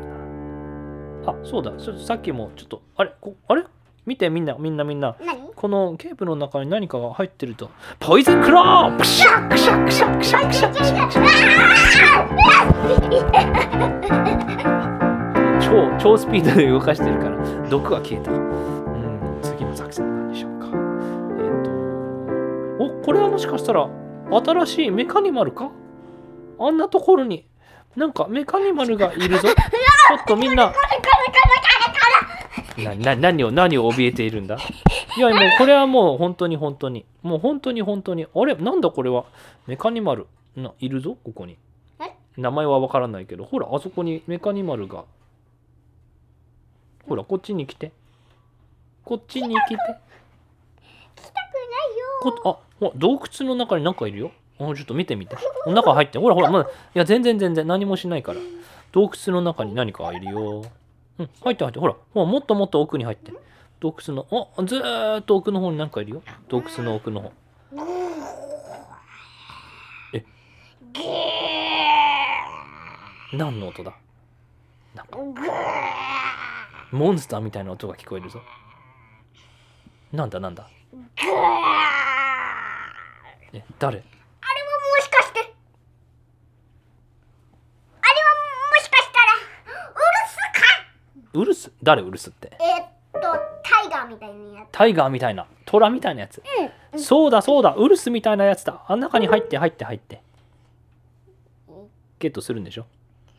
[1.26, 1.32] な。
[1.34, 1.74] あそうだ。
[1.78, 3.12] そさっきもちょっとあれ？
[3.20, 3.66] こあれ？
[4.06, 5.16] 見てみんなみんなみんな。
[5.26, 5.49] 何？
[5.60, 7.70] このケープの中に何かが入ってると。
[8.00, 11.20] ポイズンクロークシャクシャクシャクシャクシャクシャクシャク
[15.62, 17.36] 超超スピードで動かしてるから
[17.68, 23.90] 毒は消えた、うん、次の作戦なんでしょうかえっ、ー、とおこれはもしかしたら
[24.32, 25.74] 新しいメカニマルか
[26.58, 27.46] あんなところに
[27.98, 29.56] なんかメカニマルがいるぞちょっ
[30.26, 30.74] とみんな
[32.84, 34.58] なな何を何を怯えているんだ？
[35.18, 37.06] いやもうこれはもう本当に本当に。
[37.22, 38.26] もう本当に本当に。
[38.34, 38.56] あれ？
[38.56, 39.26] なんだこれは？
[39.68, 40.28] メカニマル。
[40.56, 41.18] ないるぞ？
[41.24, 41.58] ここに。
[42.38, 43.46] 名前はわからないけど。
[43.46, 45.04] ほらあそこにメカニマルが。
[47.08, 47.92] ほらこっちに来て。
[49.04, 49.78] こっちに来て。
[52.22, 54.32] こあほ洞窟の中に何かいるよ？
[54.60, 55.38] ちょっと見てみて。
[55.68, 56.20] 中入って。
[56.20, 56.70] ほらほらまだ。
[56.70, 57.66] いや全然全然。
[57.66, 58.40] 何もしないから。
[58.92, 60.66] 洞窟の中に何かいるよ。
[61.20, 61.80] うん、入って入って。
[61.80, 63.32] ほら、ほら、もっともっと奥に入って。
[63.82, 64.26] 洞窟の、
[64.58, 66.24] あ、ずーっと奥の方に何かいるよ。
[66.48, 67.32] 洞窟の奥の方。
[70.14, 70.26] え？
[73.34, 73.94] 何の音だ？
[74.96, 75.20] なんか
[76.92, 78.42] モンスターみたいな音が聞こえるぞ
[80.12, 80.68] なんだなんだ？
[83.54, 84.04] え誰？
[91.34, 91.72] ウルス？
[91.84, 92.02] 誰？
[92.02, 92.52] ウルスって？
[92.60, 93.20] えっと
[93.64, 94.68] タイガーみたいなやつ。
[94.72, 96.42] タイガーみたいな虎みたいなやつ、
[96.94, 97.00] うん。
[97.00, 97.74] そうだそうだ。
[97.76, 98.84] ウルスみたいなやつだ。
[98.88, 100.22] あん中に入って入って入って。
[102.20, 102.86] ゲットするんでしょ？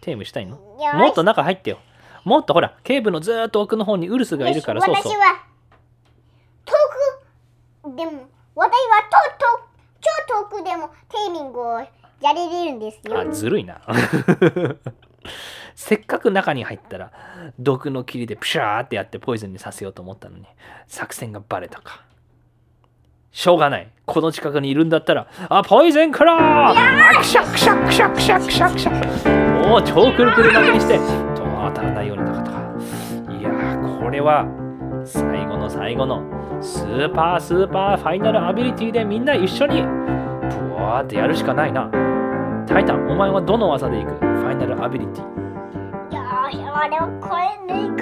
[0.01, 0.57] テームしたいの？
[0.57, 1.79] もっと中入ってよ。
[2.25, 5.05] もっとほらケーブのずーっと奥の方にウルスがいるからそうそう。
[5.05, 5.41] 私は
[6.65, 6.75] 遠
[7.91, 9.69] くでも私はとと
[10.01, 10.11] 超
[10.59, 13.19] 遠くでもテーミングをやれれるんですよ。
[13.19, 13.81] あずるいな。
[15.75, 17.13] せっかく中に入ったら、
[17.59, 20.45] 毒の霧でプシャーってやってポイズンにさせようと思ったのに、
[20.87, 22.03] 作戦がバレたか。
[23.33, 23.89] しょうがない。
[24.07, 30.99] この近くにいるんだったら、あ、ポイズンクロークシャクシャクシャクシャクシャクシャもう超くるくるだけにして、
[31.37, 32.59] と当たらないようにとかとか。
[33.39, 34.47] いやー、これは、
[35.05, 36.23] 最後の最後の、
[36.61, 39.89] スーパースーパーファイナルアビリティでみんな一緒に、ブ
[40.75, 41.89] ワーってやるしかないな。
[42.67, 44.11] タイタン、お前はどの技でいく?
[44.11, 45.50] ファイナルアビリティ。
[46.83, 48.01] 俺を超え抜く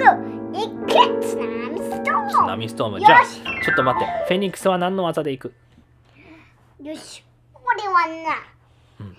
[0.57, 2.99] いけ津波ストーム津波ストーム。
[3.01, 4.25] じゃ、ちょっと待って。
[4.29, 5.53] フェニックスは何の技でいく？
[6.81, 8.37] よし俺はな、
[9.01, 9.17] うん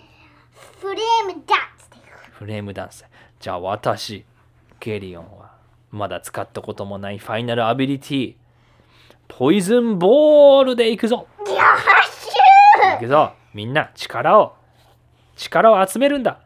[0.80, 3.04] フレームダンスでいくフレームダンス。
[3.38, 4.24] じゃあ、私、
[4.80, 5.50] ゲリオンは、
[5.90, 8.34] まだ使ったこともないファイナルアビリティ、
[9.28, 11.26] ポイズンボールでいくぞ。
[11.40, 11.52] よし
[12.96, 13.34] いくぞ。
[13.52, 14.54] みんな、力を、
[15.36, 16.40] 力を集めるんだ。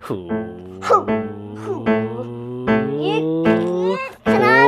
[0.00, 0.80] ふう。
[0.80, 1.11] ふう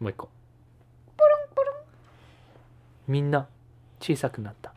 [0.00, 0.28] もう一個。
[3.06, 3.48] みんな
[4.00, 4.72] 小さくなった。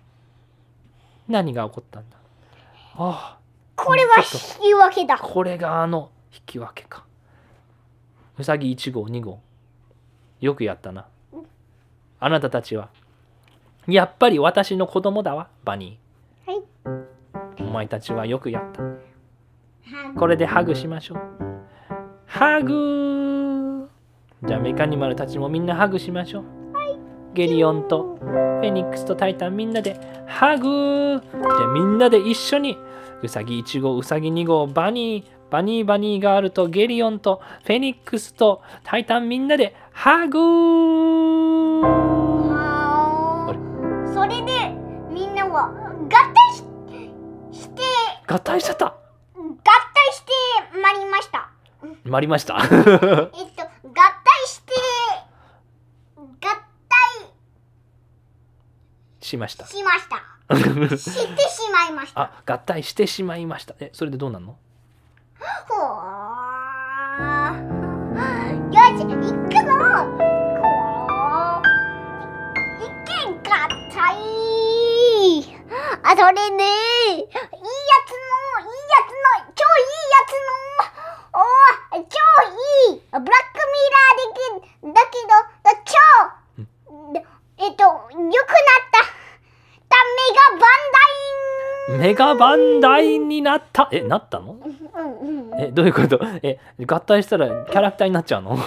[1.28, 2.18] 何が起こったんだ？
[2.96, 3.40] ああ。
[3.76, 4.24] これは引
[4.62, 5.18] き分けだ。
[5.18, 7.06] これがあの引き分けか。
[8.38, 9.40] うさぎ1号2号
[10.42, 11.06] よくやったな。
[12.20, 12.90] あなたたちは。
[13.88, 16.00] やっぱり私の子供だわバニ
[16.48, 16.62] はい。
[16.86, 17.06] ー
[17.60, 18.82] お前たちはよくやった。
[20.18, 21.20] これでハグしましょう。
[22.26, 23.13] ハグ
[24.46, 26.44] じゃあメカニマルたちもみんなハグしましょう、
[27.34, 31.22] ゲリオンとフェニックスとタイタンみんなでハグ。
[31.22, 32.78] じゃあみんなで一緒に
[33.22, 40.40] ウサギ1号ウサギ2号バニーバニーバニーガールとゲリオンとフェニックスとタイタンみんなでハグ。
[44.14, 44.72] それで
[45.10, 46.64] みんなは合体し
[47.62, 47.82] して。
[48.28, 48.88] 合体しちゃった。
[48.88, 50.32] 合体して
[50.82, 51.50] まいりました。
[52.04, 52.58] まりました。
[52.62, 52.70] えっ
[53.56, 53.73] と
[54.46, 54.74] して
[56.20, 56.54] 合体。
[59.22, 59.66] しました。
[59.68, 60.18] しました。
[60.98, 62.22] してしまいました。
[62.22, 63.76] あ合体してしまいました。
[63.80, 64.58] えそれでどうなんの？
[65.68, 65.84] ほー
[68.74, 69.72] よし行くぞ。
[70.60, 70.64] こ
[71.60, 71.66] う。
[72.84, 73.12] いけ
[73.50, 73.52] 合
[73.92, 73.98] 体。
[76.04, 76.64] あそれね。
[76.64, 80.92] いいやつのいいやつの超いいやつの
[81.34, 82.18] おー超
[82.92, 83.02] いい。
[83.10, 83.32] ブラックミ
[83.90, 85.34] ラーできだけど
[85.84, 85.98] 超。
[87.14, 87.26] で
[87.58, 88.30] えっと良くなっ
[88.92, 89.02] た。
[89.90, 93.90] ためがバンダインメガバンダイになった。
[93.92, 94.58] えなったの？
[95.60, 96.20] えどういうこと？
[96.42, 98.58] え合体したらキャラクターになっちゃうの？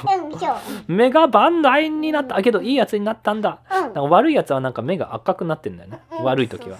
[0.86, 2.36] メガバンダイになった。
[2.36, 3.60] あけどいいやつになったんだ。
[3.70, 3.80] うん。
[3.80, 6.00] なんか悪いやつはなんか目が赤くなってんだよね。
[6.18, 6.76] うん悪い時は。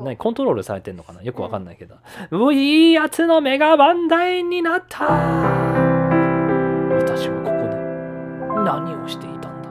[0.00, 1.22] 何コントロールされてんのかな？
[1.22, 1.96] よくわかんないけど、
[2.30, 5.06] うおいいやつのメガバンダイになった。
[6.94, 7.76] 私はここで。
[8.64, 9.70] 何をしていたんだ？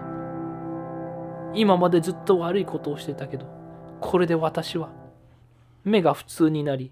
[1.55, 3.45] 今までずっと悪いことをしてたけど
[4.01, 4.89] これで私は
[5.83, 6.91] 目が普通になり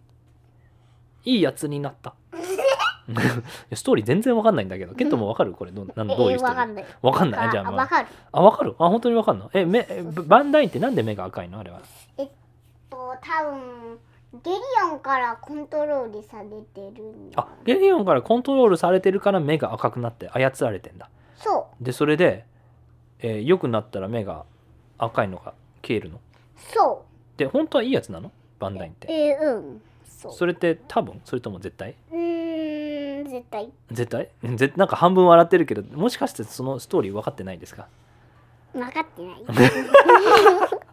[1.25, 2.13] いいやつになった。
[3.73, 5.53] ストーリー全然わかんないんだけどケントもわかる？
[5.53, 6.85] これどうなんえどういうストーリーわかんない。
[7.01, 7.51] わかんない？
[7.51, 8.07] じゃあ、まあ、わかる。
[8.33, 8.75] あわかる？
[8.79, 9.49] あ本当にわかんの？
[9.53, 11.59] え目えバンダインってなんで目が赤いの？
[11.59, 11.79] あれは。
[12.17, 12.27] と
[13.21, 13.99] 多分
[14.43, 14.57] ゲリ
[14.91, 21.09] オンからコントロールされてるあゲリオンからコントロールされてるから目が赤くなって操られてんだ。
[21.37, 22.45] そでそれで、
[23.19, 24.43] えー良くなったら目が
[24.97, 26.17] 赤いのが消えるの？
[26.17, 26.19] う。
[26.57, 27.05] そ
[27.37, 28.31] で本当はいいやつなの？
[28.59, 29.13] バンダインっうて。
[29.13, 29.81] えー、うん。
[30.07, 30.33] そう。
[30.33, 31.21] それって多分？
[31.25, 31.95] それとも絶対？
[32.11, 33.69] うーん絶対。
[33.91, 34.29] 絶対？
[34.57, 37.87] ぜなんか半分笑ってるけどもしかしてそのストーリー分かってないですか？
[38.73, 39.43] 分かってない。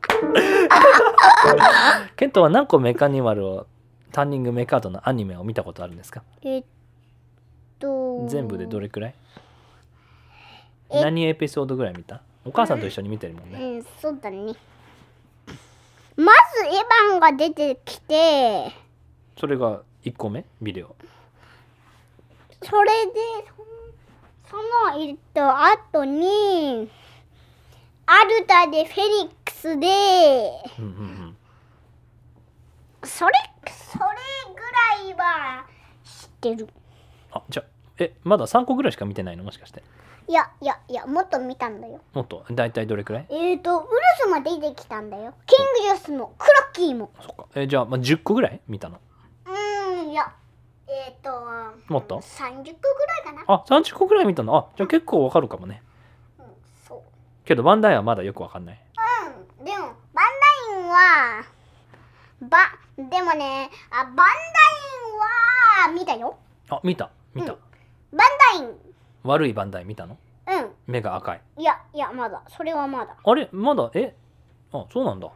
[2.16, 3.66] ケントは何個メカニマルを
[4.12, 6.22] ターニングメカードのアニメを見たことあるんですか？
[6.42, 6.64] えっ
[7.78, 8.26] と。
[8.28, 9.14] 全部でどれくらい？
[10.90, 12.22] え何エピソードぐらい見た？
[12.44, 13.58] お母さんと一緒に見てるもんね。
[13.58, 14.54] うんそうだね
[16.16, 18.72] まずエヴァンが出てきて
[19.38, 20.44] それが1個目？
[20.62, 20.94] ビデオ。
[22.62, 23.12] それで
[24.48, 24.62] その
[24.92, 26.88] そのえっと後に
[28.06, 29.88] アルタでフェニックスで
[30.78, 31.36] うんうんうん。
[33.02, 33.32] それ
[33.66, 34.04] それ
[34.54, 35.66] ぐらいは
[36.04, 36.68] 知ってる。
[37.32, 37.66] あじゃあ
[37.98, 39.42] えまだ3個ぐらいしか見てないの？
[39.42, 39.82] もしかして
[40.26, 42.00] いやいやいやもっと見たんだよ。
[42.14, 42.44] もっと？
[42.50, 43.26] 大体どれくらい？
[43.30, 45.34] えっ、とウルスも出てきたんだよ。
[45.46, 47.10] キングジュースもクロッキーも。
[47.20, 47.46] そっか。
[47.54, 48.60] えじゃあ、まあ、10個ぐらい？
[48.66, 48.98] 見たの？
[49.46, 50.32] うーんいや
[50.86, 51.30] えっ、と
[51.88, 52.74] もっと？30個ぐらい
[53.24, 53.44] かな。
[53.46, 54.56] あ30個ぐらい見たの？
[54.56, 55.82] あじゃあ結構わかるかもね。
[56.38, 56.46] うん
[56.86, 57.00] そう。
[57.44, 58.80] けどバンダイはまだよくわかんない。
[59.58, 59.94] うん、でもバン
[60.72, 61.44] ダインは
[62.40, 62.58] ば
[62.96, 64.24] でもねあバンダイ
[65.88, 66.36] ンは見たよ。
[66.70, 68.16] あ見た見た、うん。
[68.16, 68.28] バン
[68.60, 68.76] ダイン
[69.24, 70.14] 悪いバンダイ見たの？
[70.46, 71.40] う目が赤い。
[71.56, 72.42] んいやいやまだ。
[72.48, 73.16] それはまだ。
[73.24, 73.48] あれ？
[73.52, 73.90] まだ？
[73.94, 74.14] え？
[74.72, 75.28] あそうなんだ。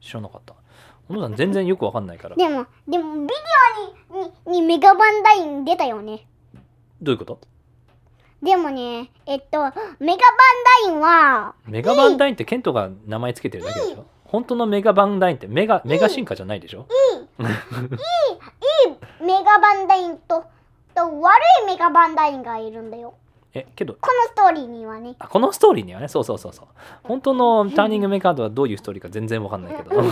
[0.00, 0.54] 知らなかった。
[1.08, 2.36] 小野さん全然よくわかんないから。
[2.36, 3.34] でもでもビデ
[4.12, 6.26] オにににメガバンダイン出たよね。
[7.02, 7.38] どういうこと？
[8.42, 10.16] でもねえっとメガバン
[10.86, 14.04] ダインはメガバンダインってケントが名前つけてるだけでしょ？
[14.24, 16.86] 本当のメガバンダインってメガメガ進化じゃないでしょ？
[19.20, 20.44] メガバンダインと
[20.94, 23.14] と悪いメガバンダインがいるんだよ
[23.52, 25.16] えけどこのストーリーにはね。
[25.18, 26.08] あこのストーリーにはね？
[26.08, 26.66] そうそうそうそう。
[27.02, 30.02] 本当のターニングメカードはどういうストーリーか全然わかんないけど。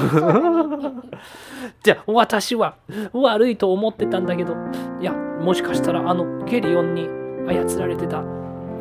[1.82, 2.76] じゃあ私は
[3.12, 4.54] 悪いと思ってたんだけど。
[5.00, 7.08] いやもしかしたらあのゲリオンに
[7.46, 8.22] 操られてた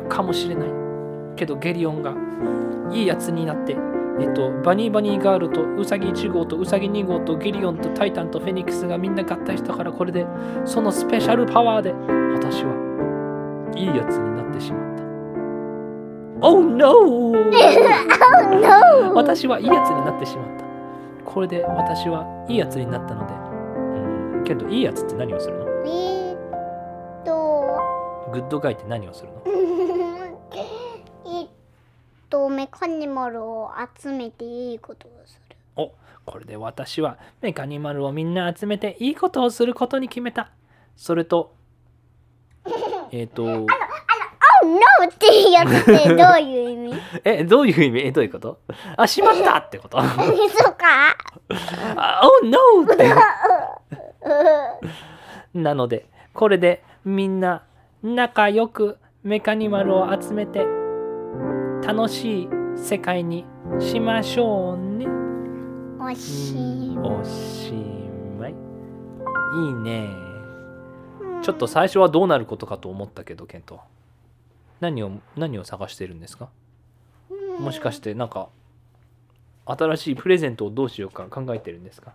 [0.08, 0.68] かもしれない
[1.36, 2.12] けどゲリオンが
[2.92, 3.76] いいやつになって
[4.20, 10.26] えっと、バニーバニーガールとウサギ1号とウサギ2号とゲリオンとタイタンとフェニックスがみんな合体したからこれで
[10.64, 11.92] そのスペシャルパワーで
[12.34, 12.87] 私は
[13.76, 15.02] いいやつになってしまった。
[16.40, 16.92] Oh no!
[17.00, 17.32] Oh
[18.60, 19.14] no!
[19.14, 20.64] 私はいいやつになってしまった。
[21.24, 23.34] これで私はいいやつになったので。
[24.38, 25.64] うん、けどいいやつって何をするの？
[25.86, 26.36] えー
[27.22, 29.42] っとグッドガイって何をするの？
[31.26, 31.48] えっ
[32.30, 35.92] とメカニマルを集めていいことをするお
[36.24, 40.50] これで私はメカニマルをみんな集めていいことをすることに決めた。
[40.96, 41.54] それと、
[43.12, 43.66] えっ、と、Oh
[44.66, 45.08] no!
[45.08, 46.94] っていうやつってどういう意味
[47.24, 48.60] え、どういう意味え、どういうこと
[48.96, 51.16] あ、しまったってことそうか
[51.96, 52.92] あ Oh no!
[52.92, 53.08] って。
[55.54, 57.62] なので、これでみんな
[58.02, 60.66] 仲良くメカニマルを集めて
[61.84, 63.44] 楽しい世界に
[63.78, 65.06] しましょうね。
[66.00, 67.72] おしおし
[68.38, 68.52] まい。
[68.52, 68.54] い
[69.70, 70.27] いね。
[71.42, 73.80] ちょっと最初はどうなることかと思ったけど、ケント。
[74.80, 76.50] 何を、何を探してるんですか？
[77.58, 78.48] もしかしてなんか
[79.66, 82.12] 新しいプレゼントをどうしようか考えてるんですか？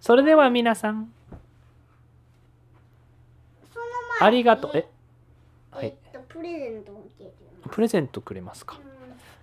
[0.00, 1.12] それでは皆さん。
[4.20, 4.70] ありがとう。
[4.74, 4.86] え？
[5.70, 5.86] はい。
[5.86, 7.02] えっとプレゼント
[7.70, 8.78] プレゼントくれますか？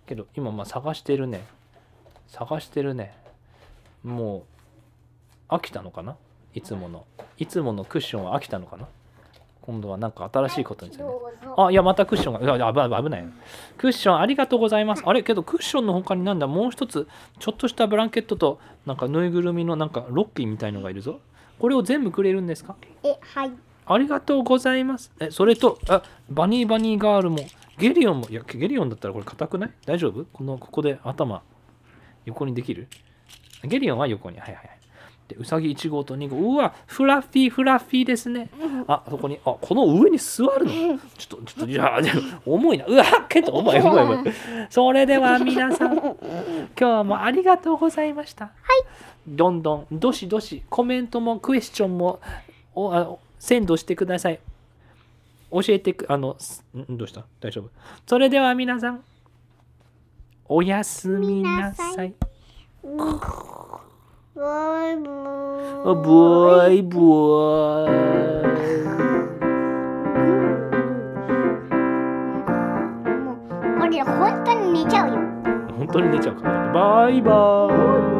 [0.06, 1.46] けど今まあ探してるね。
[2.28, 3.18] 探してるね。
[4.04, 4.46] も
[5.50, 6.18] う飽きたのかな？
[6.54, 7.06] いつもの。
[7.38, 8.88] いつものクッションは飽きたのかな？
[9.70, 11.10] 今度はなんか新しいことについてね
[11.56, 13.28] あいやまたクッションがいや危ない危ない。
[13.78, 15.04] クッションありがとうございます。
[15.06, 15.22] あれ？
[15.22, 16.48] けどクッションの他になんだ？
[16.48, 17.08] もう一つ
[17.38, 21.20] ちょっとしたブランケットとなんかぬいぐるみのなんかロッキーみたいのがいるぞ。
[21.60, 22.76] これを全部くれるんですか？
[23.04, 23.52] えはい。
[23.86, 25.12] ありがとうございます。
[25.20, 26.02] えそれとあ
[26.32, 27.38] バニーバニーガールも
[27.78, 29.72] ゲリオンもいやゲリオンだったらこれ硬くない？
[29.86, 30.26] 大丈夫？
[30.34, 31.44] このここで頭
[32.26, 32.88] 横にできる？
[33.64, 34.40] ゲリオンは横に。
[34.40, 34.79] はいはいはい
[35.30, 36.58] でうさぎ1号と2号う。
[36.58, 38.50] わフラッフィーフラッフィーですね。
[38.88, 41.00] あそこにあこの上に座るの？
[41.18, 42.00] ちょっとちょっといや
[42.46, 42.86] 重いな。
[42.86, 44.34] うわケント重い重い重い。
[44.70, 46.18] それでは皆さん今
[46.76, 48.46] 日もありがとうございました。
[48.46, 48.56] はい。
[49.28, 52.20] どんどんどしどしコメントもクエスチョンも
[52.74, 54.40] おあセンドしてください。
[55.52, 56.36] 教えてくあの
[56.90, 57.24] どうした？
[57.40, 57.70] 大丈夫？
[58.08, 59.04] それでは皆さん
[60.46, 62.16] おやすみなさい
[64.40, 64.46] バ
[64.90, 64.96] イ
[65.84, 67.00] ババイバイ
[73.20, 73.36] もう
[73.82, 75.16] これ本当に寝ちゃうよ。
[75.78, 77.68] 本当に寝ちゃうからバイバ
[78.16, 78.19] イ